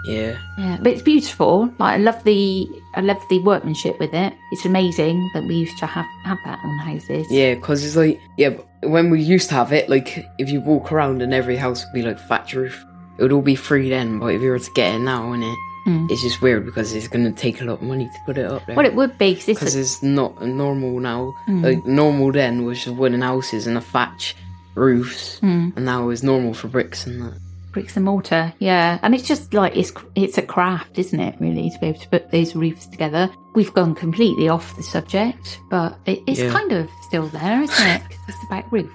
Yeah. 0.04 0.36
Yeah, 0.58 0.78
but 0.82 0.92
it's 0.92 1.02
beautiful. 1.02 1.66
Like 1.78 1.94
I 1.94 1.96
love 1.98 2.22
the 2.24 2.66
I 2.94 3.00
love 3.00 3.22
the 3.30 3.38
workmanship 3.40 3.98
with 4.00 4.12
it. 4.12 4.32
It's 4.50 4.64
amazing 4.64 5.30
that 5.34 5.44
we 5.44 5.54
used 5.54 5.78
to 5.78 5.86
have 5.86 6.06
have 6.24 6.38
that 6.44 6.58
on 6.64 6.78
houses. 6.78 7.26
Yeah, 7.30 7.54
because 7.54 7.84
it's 7.84 7.96
like 7.96 8.20
yeah, 8.36 8.50
when 8.82 9.10
we 9.10 9.22
used 9.22 9.48
to 9.50 9.54
have 9.54 9.72
it, 9.72 9.88
like 9.88 10.26
if 10.38 10.50
you 10.50 10.60
walk 10.60 10.92
around 10.92 11.22
and 11.22 11.32
every 11.32 11.56
house 11.56 11.84
would 11.84 11.94
be 11.94 12.02
like 12.02 12.18
thatch 12.18 12.54
roof, 12.54 12.84
it 13.18 13.22
would 13.22 13.32
all 13.32 13.42
be 13.42 13.54
free 13.54 13.88
then. 13.90 14.18
But 14.18 14.34
if 14.34 14.42
you 14.42 14.50
were 14.50 14.58
to 14.58 14.70
get 14.74 14.94
it 14.94 14.98
now, 14.98 15.32
and 15.32 15.44
it 15.44 15.58
Mm. 15.86 16.10
it's 16.10 16.22
just 16.22 16.40
weird 16.42 16.64
because 16.64 16.92
it's 16.94 17.08
going 17.08 17.24
to 17.24 17.32
take 17.32 17.60
a 17.60 17.64
lot 17.64 17.74
of 17.74 17.82
money 17.82 18.04
to 18.06 18.18
put 18.26 18.38
it 18.38 18.46
up 18.46 18.64
there. 18.66 18.76
Well, 18.76 18.86
it 18.86 18.94
would 18.94 19.18
be 19.18 19.34
because 19.34 19.46
because 19.46 19.74
it's 19.76 20.02
not 20.02 20.40
normal 20.40 21.00
now. 21.00 21.34
Mm. 21.48 21.62
Like 21.64 21.84
normal 21.86 22.30
then 22.32 22.64
was 22.64 22.84
just 22.84 22.96
wooden 22.96 23.20
houses 23.22 23.66
and 23.66 23.76
a 23.76 23.80
thatch 23.80 24.36
roofs, 24.74 25.40
mm. 25.40 25.74
and 25.76 25.84
now 25.84 26.08
it's 26.10 26.22
normal 26.22 26.54
for 26.54 26.68
bricks 26.68 27.06
and 27.06 27.20
that. 27.22 27.38
bricks 27.72 27.96
and 27.96 28.04
mortar. 28.04 28.52
Yeah, 28.58 28.98
and 29.02 29.14
it's 29.14 29.26
just 29.26 29.52
like 29.54 29.76
it's 29.76 29.92
it's 30.14 30.38
a 30.38 30.42
craft, 30.42 30.98
isn't 30.98 31.18
it? 31.20 31.34
Really, 31.40 31.68
to 31.70 31.78
be 31.80 31.86
able 31.88 31.98
to 32.00 32.08
put 32.08 32.30
those 32.30 32.54
roofs 32.54 32.86
together. 32.86 33.28
We've 33.54 33.72
gone 33.74 33.94
completely 33.94 34.48
off 34.48 34.76
the 34.76 34.82
subject, 34.82 35.58
but 35.68 35.98
it, 36.06 36.20
it's 36.26 36.40
Yeah. 36.40 36.52
kind 36.52 36.72
of 36.72 36.88
still 37.08 37.26
there, 37.28 37.60
isn't 37.62 37.86
it? 37.86 38.02
'Cause 38.02 38.18
it's 38.28 38.44
about 38.46 38.72
roof. 38.72 38.90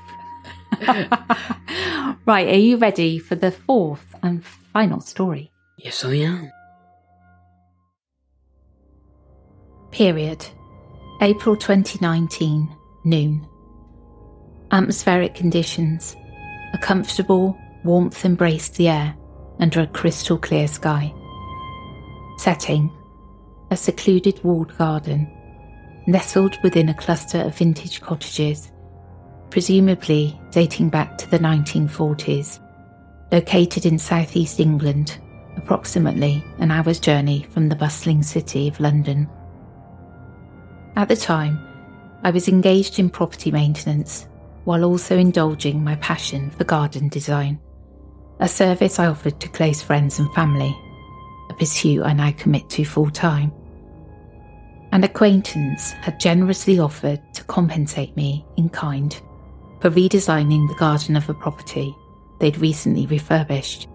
right, 2.25 2.47
are 2.47 2.55
you 2.57 2.77
ready 2.77 3.19
for 3.19 3.35
the 3.35 3.51
fourth 3.51 4.05
and 4.23 4.43
final 4.45 4.99
story? 5.01 5.51
Yes, 5.77 6.03
I 6.05 6.15
am. 6.15 6.51
Period. 9.91 10.45
April 11.21 11.55
2019, 11.55 12.69
noon. 13.03 13.47
Atmospheric 14.71 15.33
conditions. 15.33 16.15
A 16.73 16.77
comfortable 16.77 17.57
warmth 17.83 18.25
embraced 18.25 18.75
the 18.75 18.89
air 18.89 19.15
under 19.59 19.81
a 19.81 19.87
crystal 19.87 20.37
clear 20.37 20.67
sky. 20.67 21.13
Setting. 22.37 22.91
A 23.71 23.77
secluded 23.77 24.43
walled 24.43 24.77
garden, 24.77 25.31
nestled 26.05 26.57
within 26.63 26.89
a 26.89 26.93
cluster 26.93 27.39
of 27.39 27.57
vintage 27.57 28.01
cottages, 28.01 28.71
presumably 29.49 30.39
dating 30.51 30.89
back 30.89 31.17
to 31.17 31.29
the 31.29 31.39
1940s, 31.39 32.59
located 33.31 33.85
in 33.85 33.97
southeast 33.97 34.59
England, 34.59 35.17
approximately 35.57 36.43
an 36.59 36.71
hour's 36.71 36.99
journey 36.99 37.43
from 37.49 37.67
the 37.67 37.75
bustling 37.75 38.21
city 38.21 38.67
of 38.67 38.79
London. 38.79 39.27
At 40.97 41.09
the 41.09 41.15
time, 41.15 41.59
I 42.23 42.31
was 42.31 42.47
engaged 42.47 42.97
in 42.97 43.11
property 43.11 43.51
maintenance 43.51 44.27
while 44.63 44.83
also 44.83 45.15
indulging 45.15 45.83
my 45.83 45.95
passion 45.97 46.49
for 46.49 46.63
garden 46.63 47.07
design, 47.07 47.59
a 48.39 48.47
service 48.47 48.97
I 48.97 49.05
offered 49.05 49.39
to 49.41 49.47
close 49.49 49.79
friends 49.79 50.17
and 50.17 50.33
family, 50.33 50.75
a 51.51 51.53
pursuit 51.53 52.01
I 52.01 52.13
now 52.13 52.31
commit 52.31 52.67
to 52.71 52.83
full 52.83 53.11
time. 53.11 53.51
An 54.91 55.03
acquaintance 55.03 55.91
had 55.91 56.19
generously 56.19 56.79
offered 56.79 57.21
to 57.35 57.43
compensate 57.43 58.17
me 58.17 58.43
in 58.57 58.67
kind 58.67 59.21
for 59.79 59.91
redesigning 59.91 60.67
the 60.67 60.79
garden 60.79 61.15
of 61.15 61.29
a 61.29 61.35
property 61.35 61.95
they'd 62.39 62.57
recently 62.57 63.05
refurbished. 63.05 63.87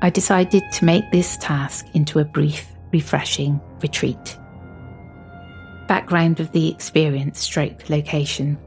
I 0.00 0.08
decided 0.08 0.62
to 0.72 0.86
make 0.86 1.04
this 1.12 1.36
task 1.36 1.84
into 1.92 2.18
a 2.18 2.24
brief, 2.24 2.66
refreshing 2.92 3.60
retreat 3.82 4.38
background 5.88 6.38
of 6.38 6.52
the 6.52 6.70
experience 6.70 7.40
stroke 7.40 7.90
location. 7.90 8.58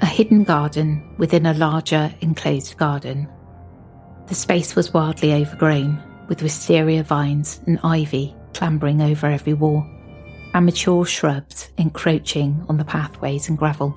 A 0.00 0.06
hidden 0.06 0.42
garden 0.42 1.14
within 1.18 1.46
a 1.46 1.54
larger 1.54 2.12
enclosed 2.20 2.76
garden. 2.76 3.28
The 4.26 4.34
space 4.34 4.74
was 4.74 4.92
wildly 4.92 5.34
overgrown, 5.34 6.02
with 6.28 6.42
wisteria 6.42 7.04
vines 7.04 7.60
and 7.66 7.78
ivy 7.84 8.34
clambering 8.54 9.02
over 9.02 9.26
every 9.26 9.52
wall, 9.52 9.84
and 10.54 10.64
mature 10.64 11.04
shrubs 11.04 11.70
encroaching 11.76 12.64
on 12.68 12.78
the 12.78 12.84
pathways 12.84 13.48
and 13.48 13.58
gravel. 13.58 13.94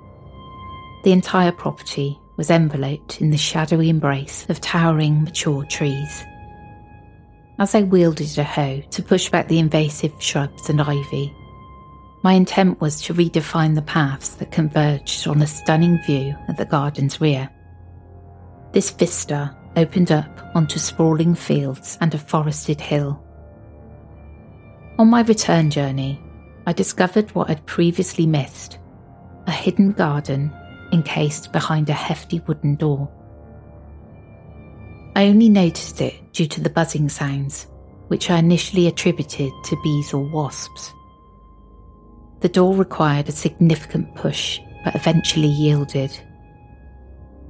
The 1.03 1.11
entire 1.13 1.51
property 1.51 2.19
was 2.35 2.49
enveloped 2.49 3.21
in 3.21 3.29
the 3.29 3.37
shadowy 3.37 3.89
embrace 3.89 4.45
of 4.49 4.59
towering 4.59 5.23
mature 5.23 5.63
trees. 5.65 6.25
As 7.59 7.73
I 7.73 7.83
wielded 7.83 8.37
a 8.37 8.43
hoe 8.43 8.81
to 8.91 9.03
push 9.03 9.29
back 9.29 9.47
the 9.47 9.59
invasive 9.59 10.13
shrubs 10.19 10.69
and 10.69 10.81
ivy, 10.81 11.33
my 12.23 12.33
intent 12.33 12.81
was 12.81 13.01
to 13.01 13.13
redefine 13.13 13.75
the 13.75 13.81
paths 13.81 14.29
that 14.35 14.51
converged 14.51 15.27
on 15.27 15.41
a 15.41 15.47
stunning 15.47 15.99
view 16.05 16.35
at 16.47 16.57
the 16.57 16.65
garden's 16.65 17.21
rear. 17.21 17.49
This 18.71 18.89
vista 18.89 19.55
opened 19.75 20.11
up 20.11 20.51
onto 20.55 20.79
sprawling 20.79 21.35
fields 21.35 21.97
and 22.01 22.13
a 22.13 22.17
forested 22.17 22.81
hill. 22.81 23.23
On 24.97 25.07
my 25.07 25.21
return 25.21 25.69
journey, 25.69 26.19
I 26.65 26.73
discovered 26.73 27.33
what 27.35 27.49
I'd 27.49 27.65
previously 27.65 28.25
missed 28.25 28.79
a 29.45 29.51
hidden 29.51 29.93
garden 29.93 30.51
encased 30.91 31.53
behind 31.53 31.89
a 31.89 31.93
hefty 31.93 32.41
wooden 32.41 32.75
door. 32.75 33.09
I 35.15 35.27
only 35.27 35.49
noticed 35.49 36.01
it 36.01 36.33
due 36.33 36.47
to 36.47 36.61
the 36.61 36.69
buzzing 36.69 37.09
sounds, 37.09 37.67
which 38.09 38.29
I 38.29 38.37
initially 38.39 38.87
attributed 38.87 39.51
to 39.65 39.81
bees 39.83 40.13
or 40.13 40.23
wasps. 40.23 40.93
The 42.39 42.49
door 42.49 42.75
required 42.75 43.29
a 43.29 43.31
significant 43.31 44.13
push, 44.15 44.59
but 44.83 44.95
eventually 44.95 45.47
yielded. 45.47 46.17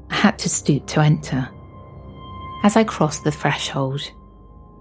I 0.10 0.16
had 0.16 0.40
to 0.40 0.50
stoop 0.50 0.88
to 0.88 1.02
enter. 1.02 1.50
As 2.64 2.78
I 2.78 2.84
crossed 2.86 3.24
the 3.24 3.32
threshold, 3.32 4.02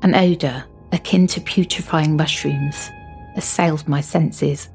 an 0.03 0.14
odour 0.14 0.64
akin 0.92 1.27
to 1.29 1.40
putrefying 1.40 2.16
mushrooms 2.16 2.90
assailed 3.37 3.87
my 3.88 4.01
senses, 4.01 4.69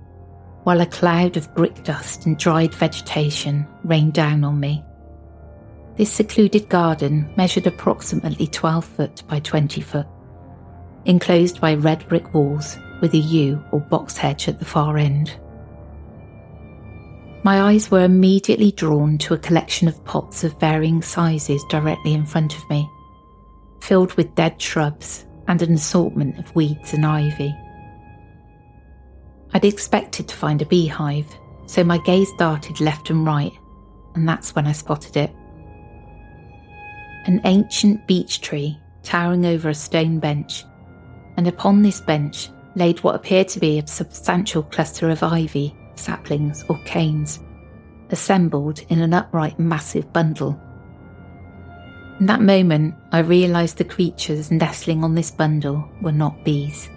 while 0.63 0.81
a 0.81 0.85
cloud 0.85 1.37
of 1.37 1.53
brick 1.55 1.83
dust 1.83 2.25
and 2.25 2.37
dried 2.37 2.73
vegetation 2.73 3.65
rained 3.83 4.13
down 4.13 4.43
on 4.43 4.59
me. 4.59 4.83
This 5.95 6.11
secluded 6.11 6.69
garden 6.69 7.33
measured 7.37 7.67
approximately 7.67 8.47
12 8.47 8.85
foot 8.85 9.23
by 9.27 9.39
20 9.39 9.81
foot, 9.81 10.07
enclosed 11.05 11.59
by 11.59 11.73
red 11.75 12.07
brick 12.07 12.33
walls 12.33 12.77
with 13.01 13.13
a 13.13 13.17
yew 13.17 13.63
or 13.71 13.79
box 13.79 14.15
hedge 14.15 14.47
at 14.47 14.59
the 14.59 14.65
far 14.65 14.97
end. 14.97 15.35
My 17.43 17.61
eyes 17.61 17.89
were 17.89 18.03
immediately 18.03 18.71
drawn 18.71 19.17
to 19.19 19.33
a 19.33 19.39
collection 19.39 19.87
of 19.87 20.03
pots 20.05 20.43
of 20.43 20.59
varying 20.59 21.01
sizes 21.01 21.63
directly 21.69 22.13
in 22.13 22.25
front 22.25 22.55
of 22.55 22.69
me, 22.69 22.87
filled 23.81 24.13
with 24.13 24.35
dead 24.35 24.61
shrubs 24.61 25.25
and 25.47 25.61
an 25.61 25.73
assortment 25.73 26.37
of 26.37 26.55
weeds 26.55 26.93
and 26.93 27.05
ivy. 27.05 27.55
I'd 29.53 29.65
expected 29.65 30.27
to 30.27 30.35
find 30.35 30.61
a 30.61 30.67
beehive, 30.67 31.27
so 31.65 31.83
my 31.83 31.97
gaze 31.99 32.31
darted 32.37 32.79
left 32.79 33.09
and 33.09 33.25
right, 33.25 33.51
and 34.13 34.29
that's 34.29 34.55
when 34.55 34.67
I 34.67 34.71
spotted 34.71 35.17
it. 35.17 35.31
An 37.25 37.41
ancient 37.45 38.05
beech 38.07 38.41
tree 38.41 38.79
towering 39.03 39.47
over 39.47 39.69
a 39.69 39.73
stone 39.73 40.19
bench, 40.19 40.63
and 41.37 41.47
upon 41.47 41.81
this 41.81 42.01
bench 42.01 42.49
laid 42.75 42.99
what 42.99 43.15
appeared 43.15 43.47
to 43.49 43.59
be 43.59 43.79
a 43.79 43.87
substantial 43.87 44.63
cluster 44.63 45.09
of 45.09 45.23
ivy, 45.23 45.75
saplings, 45.95 46.63
or 46.69 46.79
canes, 46.85 47.39
assembled 48.09 48.81
in 48.89 49.01
an 49.01 49.13
upright 49.13 49.59
massive 49.59 50.11
bundle. 50.13 50.59
In 52.19 52.27
that 52.27 52.41
moment, 52.41 52.95
I 53.11 53.19
realised 53.19 53.77
the 53.77 53.83
creatures 53.83 54.51
nestling 54.51 55.03
on 55.03 55.15
this 55.15 55.31
bundle 55.31 55.89
were 56.01 56.11
not 56.11 56.45
bees. 56.45 56.89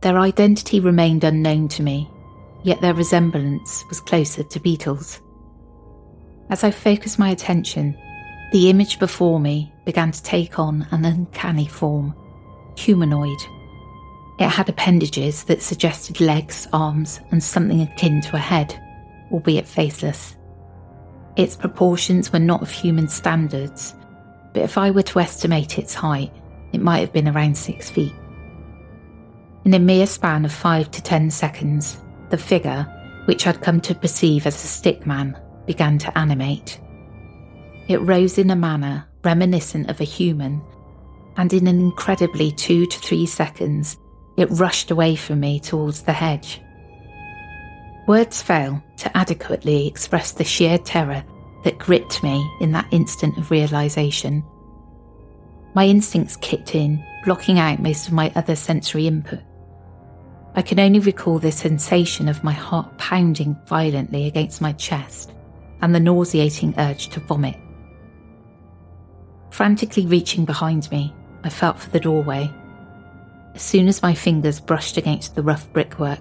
Their 0.00 0.18
identity 0.18 0.80
remained 0.80 1.24
unknown 1.24 1.68
to 1.68 1.82
me, 1.82 2.08
yet 2.62 2.80
their 2.80 2.94
resemblance 2.94 3.84
was 3.88 4.00
closer 4.00 4.42
to 4.42 4.60
beetles. 4.60 5.20
As 6.50 6.62
I 6.62 6.70
focused 6.70 7.18
my 7.18 7.30
attention, 7.30 7.96
the 8.52 8.70
image 8.70 8.98
before 8.98 9.40
me 9.40 9.72
began 9.84 10.12
to 10.12 10.22
take 10.22 10.58
on 10.58 10.86
an 10.90 11.04
uncanny 11.04 11.66
form, 11.66 12.14
humanoid. 12.76 13.38
It 14.38 14.48
had 14.48 14.68
appendages 14.68 15.44
that 15.44 15.62
suggested 15.62 16.20
legs, 16.20 16.68
arms, 16.72 17.20
and 17.30 17.42
something 17.42 17.82
akin 17.82 18.20
to 18.22 18.36
a 18.36 18.40
head, 18.40 18.80
albeit 19.32 19.66
faceless. 19.66 20.36
Its 21.36 21.56
proportions 21.56 22.32
were 22.32 22.38
not 22.38 22.62
of 22.62 22.70
human 22.70 23.08
standards, 23.08 23.94
but 24.52 24.62
if 24.62 24.78
I 24.78 24.90
were 24.90 25.02
to 25.02 25.20
estimate 25.20 25.78
its 25.78 25.94
height, 25.94 26.32
it 26.72 26.80
might 26.80 27.00
have 27.00 27.12
been 27.12 27.28
around 27.28 27.56
six 27.56 27.90
feet. 27.90 28.14
In 29.64 29.74
a 29.74 29.78
mere 29.78 30.06
span 30.06 30.44
of 30.44 30.52
five 30.52 30.90
to 30.92 31.02
ten 31.02 31.30
seconds, 31.30 31.98
the 32.30 32.38
figure, 32.38 32.86
which 33.24 33.46
I'd 33.46 33.60
come 33.60 33.80
to 33.82 33.94
perceive 33.94 34.46
as 34.46 34.54
a 34.62 34.68
stick 34.68 35.04
man, 35.06 35.38
began 35.66 35.98
to 35.98 36.16
animate. 36.18 36.80
It 37.88 38.00
rose 38.02 38.38
in 38.38 38.50
a 38.50 38.56
manner 38.56 39.06
reminiscent 39.24 39.90
of 39.90 40.00
a 40.00 40.04
human, 40.04 40.62
and 41.36 41.52
in 41.52 41.66
an 41.66 41.80
incredibly 41.80 42.52
two 42.52 42.86
to 42.86 42.98
three 43.00 43.26
seconds, 43.26 43.96
it 44.38 44.48
rushed 44.52 44.92
away 44.92 45.16
from 45.16 45.40
me 45.40 45.58
towards 45.58 46.02
the 46.02 46.12
hedge. 46.12 46.62
Words 48.06 48.40
fail 48.40 48.82
to 48.98 49.14
adequately 49.16 49.86
express 49.86 50.32
the 50.32 50.44
sheer 50.44 50.78
terror 50.78 51.24
that 51.64 51.78
gripped 51.78 52.22
me 52.22 52.48
in 52.60 52.70
that 52.72 52.86
instant 52.92 53.36
of 53.36 53.50
realization. 53.50 54.44
My 55.74 55.86
instincts 55.86 56.36
kicked 56.36 56.76
in, 56.76 57.04
blocking 57.24 57.58
out 57.58 57.82
most 57.82 58.06
of 58.06 58.14
my 58.14 58.32
other 58.36 58.54
sensory 58.54 59.08
input. 59.08 59.40
I 60.54 60.62
can 60.62 60.80
only 60.80 61.00
recall 61.00 61.40
the 61.40 61.52
sensation 61.52 62.28
of 62.28 62.44
my 62.44 62.52
heart 62.52 62.96
pounding 62.96 63.56
violently 63.66 64.26
against 64.26 64.62
my 64.62 64.72
chest 64.72 65.32
and 65.82 65.92
the 65.92 66.00
nauseating 66.00 66.74
urge 66.78 67.08
to 67.08 67.20
vomit. 67.20 67.56
Frantically 69.50 70.06
reaching 70.06 70.44
behind 70.44 70.90
me, 70.92 71.12
I 71.42 71.48
felt 71.48 71.78
for 71.78 71.90
the 71.90 72.00
doorway, 72.00 72.50
As 73.58 73.64
soon 73.64 73.88
as 73.88 74.02
my 74.02 74.14
fingers 74.14 74.60
brushed 74.60 74.98
against 74.98 75.34
the 75.34 75.42
rough 75.42 75.68
brickwork, 75.72 76.20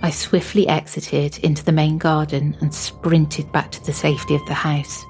I 0.00 0.10
swiftly 0.10 0.68
exited 0.68 1.38
into 1.38 1.64
the 1.64 1.72
main 1.72 1.98
garden 1.98 2.56
and 2.60 2.72
sprinted 2.72 3.50
back 3.50 3.72
to 3.72 3.84
the 3.84 3.92
safety 3.92 4.36
of 4.36 4.46
the 4.46 4.54
house. 4.54 5.04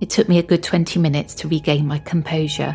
It 0.00 0.08
took 0.08 0.26
me 0.26 0.38
a 0.38 0.42
good 0.42 0.62
20 0.62 0.98
minutes 0.98 1.34
to 1.34 1.48
regain 1.48 1.86
my 1.86 1.98
composure. 1.98 2.74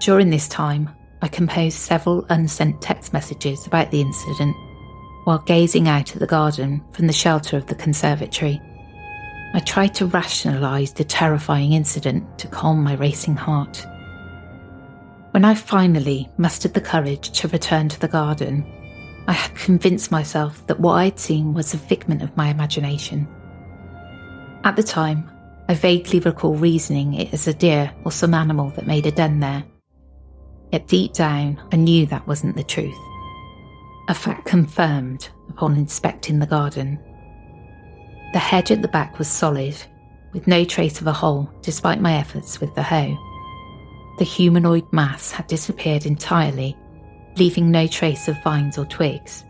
During 0.00 0.28
this 0.28 0.46
time, 0.46 0.90
I 1.22 1.28
composed 1.28 1.78
several 1.78 2.26
unsent 2.28 2.82
text 2.82 3.14
messages 3.14 3.66
about 3.66 3.90
the 3.90 4.02
incident 4.02 4.54
while 5.24 5.38
gazing 5.38 5.88
out 5.88 6.12
at 6.12 6.20
the 6.20 6.26
garden 6.26 6.84
from 6.92 7.06
the 7.06 7.14
shelter 7.14 7.56
of 7.56 7.68
the 7.68 7.74
conservatory. 7.74 8.60
I 9.54 9.60
tried 9.60 9.94
to 9.94 10.06
rationalise 10.08 10.92
the 10.92 11.04
terrifying 11.04 11.72
incident 11.72 12.38
to 12.40 12.48
calm 12.48 12.84
my 12.84 12.96
racing 12.96 13.36
heart. 13.36 13.86
When 15.34 15.44
I 15.44 15.56
finally 15.56 16.30
mustered 16.36 16.74
the 16.74 16.80
courage 16.80 17.32
to 17.40 17.48
return 17.48 17.88
to 17.88 17.98
the 17.98 18.06
garden, 18.06 18.64
I 19.26 19.32
had 19.32 19.52
convinced 19.56 20.12
myself 20.12 20.64
that 20.68 20.78
what 20.78 20.92
I'd 20.92 21.18
seen 21.18 21.54
was 21.54 21.74
a 21.74 21.76
figment 21.76 22.22
of 22.22 22.36
my 22.36 22.50
imagination. 22.50 23.26
At 24.62 24.76
the 24.76 24.84
time, 24.84 25.28
I 25.68 25.74
vaguely 25.74 26.20
recall 26.20 26.54
reasoning 26.54 27.14
it 27.14 27.34
as 27.34 27.48
a 27.48 27.52
deer 27.52 27.92
or 28.04 28.12
some 28.12 28.32
animal 28.32 28.70
that 28.76 28.86
made 28.86 29.06
a 29.06 29.10
den 29.10 29.40
there. 29.40 29.64
Yet 30.70 30.86
deep 30.86 31.14
down, 31.14 31.60
I 31.72 31.76
knew 31.78 32.06
that 32.06 32.28
wasn't 32.28 32.54
the 32.54 32.62
truth. 32.62 32.94
A 34.08 34.14
fact 34.14 34.44
confirmed 34.44 35.30
upon 35.48 35.76
inspecting 35.76 36.38
the 36.38 36.46
garden. 36.46 36.96
The 38.34 38.38
hedge 38.38 38.70
at 38.70 38.82
the 38.82 38.88
back 38.88 39.18
was 39.18 39.26
solid, 39.26 39.74
with 40.32 40.46
no 40.46 40.64
trace 40.64 41.00
of 41.00 41.08
a 41.08 41.12
hole 41.12 41.50
despite 41.60 42.00
my 42.00 42.14
efforts 42.14 42.60
with 42.60 42.72
the 42.76 42.84
hoe. 42.84 43.18
The 44.18 44.24
humanoid 44.24 44.92
mass 44.92 45.32
had 45.32 45.46
disappeared 45.46 46.06
entirely, 46.06 46.76
leaving 47.36 47.70
no 47.70 47.86
trace 47.86 48.28
of 48.28 48.42
vines 48.42 48.78
or 48.78 48.84
twigs. 48.84 49.44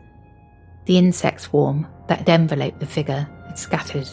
The 0.86 0.98
insect 0.98 1.42
swarm 1.42 1.86
that 2.08 2.18
had 2.18 2.28
enveloped 2.28 2.80
the 2.80 2.86
figure 2.86 3.28
had 3.46 3.58
scattered. 3.58 4.08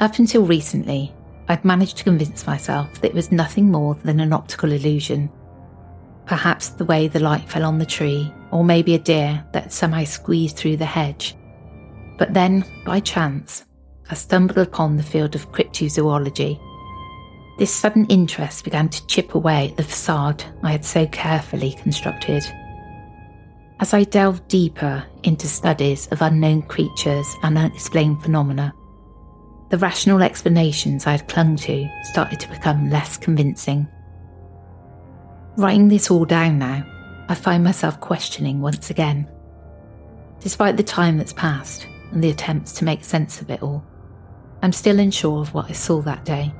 Up 0.00 0.18
until 0.18 0.44
recently, 0.44 1.12
I'd 1.48 1.64
managed 1.64 1.96
to 1.98 2.04
convince 2.04 2.46
myself 2.46 3.00
that 3.00 3.08
it 3.08 3.14
was 3.14 3.32
nothing 3.32 3.70
more 3.70 3.94
than 4.04 4.20
an 4.20 4.32
optical 4.32 4.70
illusion. 4.70 5.30
Perhaps 6.26 6.70
the 6.70 6.84
way 6.84 7.08
the 7.08 7.20
light 7.20 7.48
fell 7.48 7.64
on 7.64 7.78
the 7.78 7.86
tree, 7.86 8.32
or 8.52 8.62
maybe 8.62 8.94
a 8.94 8.98
deer 8.98 9.44
that 9.52 9.72
somehow 9.72 10.04
squeezed 10.04 10.56
through 10.56 10.76
the 10.76 10.84
hedge. 10.84 11.34
But 12.16 12.34
then, 12.34 12.64
by 12.84 13.00
chance, 13.00 13.64
I 14.10 14.14
stumbled 14.14 14.58
upon 14.58 14.96
the 14.96 15.02
field 15.02 15.34
of 15.34 15.50
cryptozoology. 15.52 16.60
This 17.58 17.74
sudden 17.74 18.06
interest 18.06 18.62
began 18.62 18.88
to 18.88 19.06
chip 19.08 19.34
away 19.34 19.70
at 19.70 19.76
the 19.76 19.82
facade 19.82 20.44
I 20.62 20.70
had 20.70 20.84
so 20.84 21.06
carefully 21.08 21.72
constructed. 21.72 22.44
As 23.80 23.92
I 23.92 24.04
delved 24.04 24.46
deeper 24.46 25.04
into 25.24 25.48
studies 25.48 26.06
of 26.08 26.22
unknown 26.22 26.62
creatures 26.62 27.26
and 27.42 27.58
unexplained 27.58 28.22
phenomena, 28.22 28.72
the 29.70 29.78
rational 29.78 30.22
explanations 30.22 31.06
I 31.06 31.12
had 31.12 31.28
clung 31.28 31.56
to 31.56 31.88
started 32.04 32.38
to 32.40 32.48
become 32.48 32.90
less 32.90 33.16
convincing. 33.16 33.88
Writing 35.56 35.88
this 35.88 36.12
all 36.12 36.24
down 36.24 36.60
now, 36.60 36.84
I 37.28 37.34
find 37.34 37.64
myself 37.64 38.00
questioning 38.00 38.60
once 38.60 38.88
again. 38.90 39.28
Despite 40.38 40.76
the 40.76 40.84
time 40.84 41.18
that's 41.18 41.32
passed 41.32 41.88
and 42.12 42.22
the 42.22 42.30
attempts 42.30 42.72
to 42.74 42.84
make 42.84 43.02
sense 43.02 43.40
of 43.40 43.50
it 43.50 43.64
all, 43.64 43.84
I'm 44.62 44.72
still 44.72 45.00
unsure 45.00 45.40
of 45.40 45.54
what 45.54 45.68
I 45.68 45.72
saw 45.72 46.00
that 46.02 46.24
day. 46.24 46.52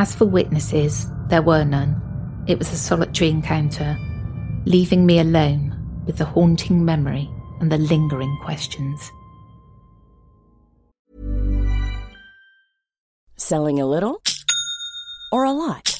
As 0.00 0.14
for 0.14 0.24
witnesses, 0.24 1.06
there 1.28 1.42
were 1.42 1.62
none. 1.62 2.00
It 2.48 2.58
was 2.58 2.72
a 2.72 2.76
solitary 2.78 3.28
encounter, 3.28 3.98
leaving 4.64 5.04
me 5.04 5.18
alone 5.18 5.76
with 6.06 6.16
the 6.16 6.24
haunting 6.24 6.82
memory 6.86 7.28
and 7.60 7.70
the 7.70 7.76
lingering 7.76 8.34
questions. 8.42 8.98
Selling 13.36 13.78
a 13.78 13.84
little 13.84 14.22
or 15.32 15.44
a 15.44 15.52
lot? 15.52 15.99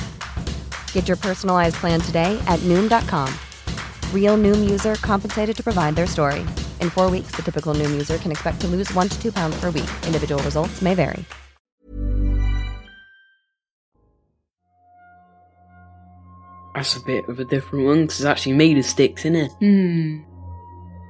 Get 0.93 1.09
your 1.09 1.17
personalized 1.17 1.75
plan 1.75 1.99
today 1.99 2.41
at 2.47 2.61
Noom.com. 2.61 3.29
Real 4.13 4.37
Noom 4.37 4.69
user 4.69 4.95
compensated 4.95 5.57
to 5.57 5.63
provide 5.63 5.95
their 5.97 6.07
story. 6.07 6.45
In 6.79 6.89
four 6.89 7.09
weeks, 7.09 7.31
the 7.35 7.41
typical 7.41 7.73
Noom 7.73 7.91
user 7.91 8.17
can 8.17 8.31
expect 8.31 8.61
to 8.61 8.67
lose 8.67 8.93
one 8.93 9.09
to 9.09 9.21
two 9.21 9.33
pounds 9.33 9.59
per 9.59 9.69
week. 9.71 9.89
Individual 10.05 10.41
results 10.43 10.81
may 10.81 10.93
vary. 10.93 11.25
That's 16.73 16.95
a 16.95 17.01
bit 17.01 17.27
of 17.27 17.39
a 17.39 17.45
different 17.45 17.85
one 17.85 18.01
because 18.03 18.21
it's 18.21 18.25
actually 18.25 18.53
made 18.53 18.77
of 18.77 18.85
sticks, 18.85 19.25
isn't 19.25 19.35
it? 19.35 19.51
Hmm. 19.59 20.21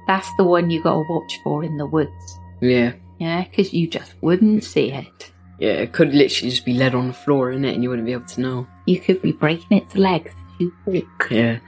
That's 0.06 0.28
the 0.36 0.44
one 0.44 0.70
you 0.70 0.82
got 0.82 0.94
to 0.94 1.04
watch 1.08 1.38
for 1.44 1.64
in 1.64 1.76
the 1.76 1.86
woods. 1.86 2.40
Yeah. 2.60 2.92
Yeah, 3.18 3.44
because 3.44 3.72
you 3.72 3.86
just 3.86 4.14
wouldn't 4.20 4.64
see 4.64 4.90
it. 4.90 5.32
Yeah, 5.60 5.74
it 5.74 5.92
could 5.92 6.12
literally 6.12 6.50
just 6.50 6.64
be 6.64 6.74
lead 6.74 6.94
on 6.94 7.06
the 7.06 7.14
floor, 7.14 7.52
innit? 7.52 7.74
And 7.74 7.82
you 7.82 7.88
wouldn't 7.88 8.06
be 8.06 8.12
able 8.12 8.26
to 8.26 8.40
know. 8.40 8.66
You 8.86 9.00
could 9.00 9.22
be 9.22 9.32
breaking 9.32 9.78
its 9.78 9.94
legs 9.96 10.32
you 10.58 10.72
walk. 10.86 11.28
Yeah. 11.30 11.58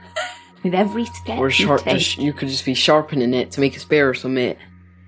With 0.63 0.73
every 0.73 1.05
step 1.05 1.37
Or 1.37 1.47
you 1.47 1.51
sharp, 1.51 1.83
take. 1.83 1.97
just, 1.99 2.17
you 2.17 2.33
could 2.33 2.49
just 2.49 2.65
be 2.65 2.73
sharpening 2.73 3.33
it 3.33 3.51
to 3.51 3.61
make 3.61 3.75
a 3.75 3.79
spear 3.79 4.09
or 4.09 4.13
something, 4.13 4.55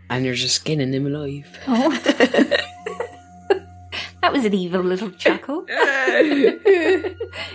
and 0.10 0.26
you're 0.26 0.36
just 0.36 0.56
skinning 0.56 0.93
him 0.93 1.08
alive. 1.08 1.48
Oh. 1.67 1.89
that 4.22 4.32
was 4.32 4.46
an 4.46 4.54
evil 4.54 4.82
little 4.82 5.10
chuckle. 5.12 5.65
You're 5.70 6.60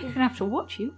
gonna 0.01 0.27
have 0.27 0.37
to 0.37 0.45
watch 0.45 0.79
you. 0.79 0.93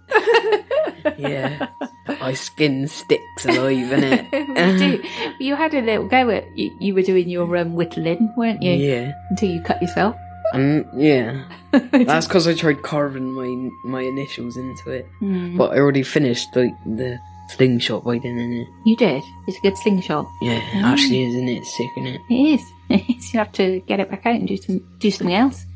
yeah. 1.16 1.68
I 2.08 2.34
skin 2.34 2.88
sticks 2.88 3.44
alive, 3.44 3.88
innit? 3.90 4.32
you 4.32 4.98
do. 4.98 5.08
You 5.44 5.54
had 5.56 5.74
a 5.74 5.80
little 5.80 6.08
go 6.08 6.30
at 6.30 6.44
you, 6.56 6.76
you 6.80 6.94
were 6.94 7.02
doing 7.02 7.28
your 7.28 7.56
um, 7.56 7.74
whittling, 7.74 8.32
weren't 8.36 8.62
you? 8.62 8.72
Yeah. 8.72 9.12
Until 9.30 9.50
you 9.50 9.60
cut 9.62 9.80
yourself. 9.80 10.16
Um, 10.54 10.84
yeah. 10.96 11.44
That's 11.72 12.26
because 12.26 12.46
I 12.46 12.54
tried 12.54 12.82
carving 12.82 13.32
my 13.32 13.70
my 13.84 14.02
initials 14.02 14.56
into 14.56 14.90
it. 14.90 15.06
Hmm. 15.18 15.56
But 15.56 15.72
I 15.72 15.78
already 15.78 16.02
finished 16.02 16.48
like 16.54 16.72
the 16.84 17.18
slingshot 17.50 18.04
by 18.04 18.18
then, 18.18 18.36
innit? 18.38 18.66
You 18.84 18.96
did. 18.96 19.22
It's 19.46 19.58
a 19.58 19.60
good 19.60 19.76
slingshot. 19.78 20.26
Yeah, 20.42 20.56
it 20.58 20.62
Mm. 20.74 20.82
actually 20.84 21.22
is, 21.24 21.34
isn't 21.34 21.48
it? 21.48 21.64
Sick, 21.64 21.90
innit? 21.96 22.18
It 22.30 22.60
is. 22.60 22.72
It 22.88 23.16
is. 23.16 23.28
You 23.34 23.38
have 23.40 23.52
to 23.52 23.80
get 23.86 24.00
it 24.00 24.10
back 24.10 24.24
out 24.26 24.34
and 24.36 24.48
do 24.48 24.56
some 24.56 24.80
do 24.98 25.10
something 25.10 25.34
else. 25.34 25.66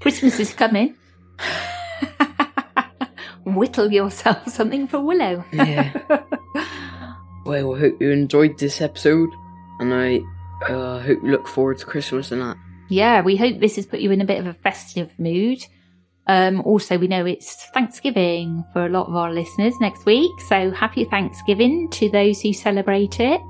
Christmas 0.00 0.38
is 0.40 0.52
coming. 0.52 0.94
Whittle 3.44 3.90
yourself 3.90 4.48
something 4.48 4.86
for 4.86 5.00
Willow. 5.00 5.44
Yeah. 5.52 5.92
well, 7.46 7.74
I 7.74 7.78
hope 7.80 8.00
you 8.00 8.10
enjoyed 8.10 8.58
this 8.58 8.80
episode, 8.80 9.30
and 9.80 9.94
I 9.94 10.20
uh, 10.70 11.00
hope 11.00 11.22
you 11.22 11.30
look 11.30 11.48
forward 11.48 11.78
to 11.78 11.86
Christmas 11.86 12.30
and 12.32 12.42
that. 12.42 12.56
Yeah, 12.90 13.22
we 13.22 13.36
hope 13.36 13.60
this 13.60 13.76
has 13.76 13.86
put 13.86 14.00
you 14.00 14.10
in 14.10 14.20
a 14.20 14.26
bit 14.26 14.40
of 14.40 14.46
a 14.46 14.52
festive 14.52 15.10
mood. 15.18 15.64
Um, 16.26 16.60
also, 16.62 16.98
we 16.98 17.08
know 17.08 17.24
it's 17.24 17.66
Thanksgiving 17.72 18.64
for 18.72 18.84
a 18.84 18.88
lot 18.88 19.08
of 19.08 19.16
our 19.16 19.32
listeners 19.32 19.74
next 19.80 20.04
week, 20.04 20.30
so 20.48 20.70
happy 20.70 21.04
Thanksgiving 21.04 21.88
to 21.90 22.10
those 22.10 22.40
who 22.42 22.52
celebrate 22.52 23.20
it. 23.20 23.40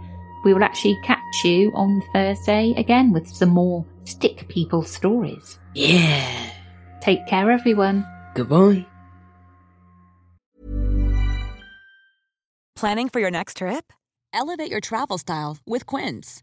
We 0.44 0.54
will 0.54 0.64
actually 0.64 0.98
catch 1.04 1.44
you 1.44 1.72
on 1.74 2.02
Thursday 2.12 2.72
again 2.76 3.12
with 3.12 3.28
some 3.28 3.50
more 3.50 3.84
stick 4.04 4.48
people 4.48 4.82
stories. 4.82 5.58
Yeah. 5.74 6.50
Take 7.00 7.26
care, 7.26 7.50
everyone. 7.50 8.06
Goodbye. 8.34 8.86
Planning 12.76 13.10
for 13.10 13.20
your 13.20 13.30
next 13.30 13.58
trip? 13.58 13.92
Elevate 14.32 14.70
your 14.70 14.80
travel 14.80 15.18
style 15.18 15.58
with 15.66 15.84
Quince. 15.84 16.42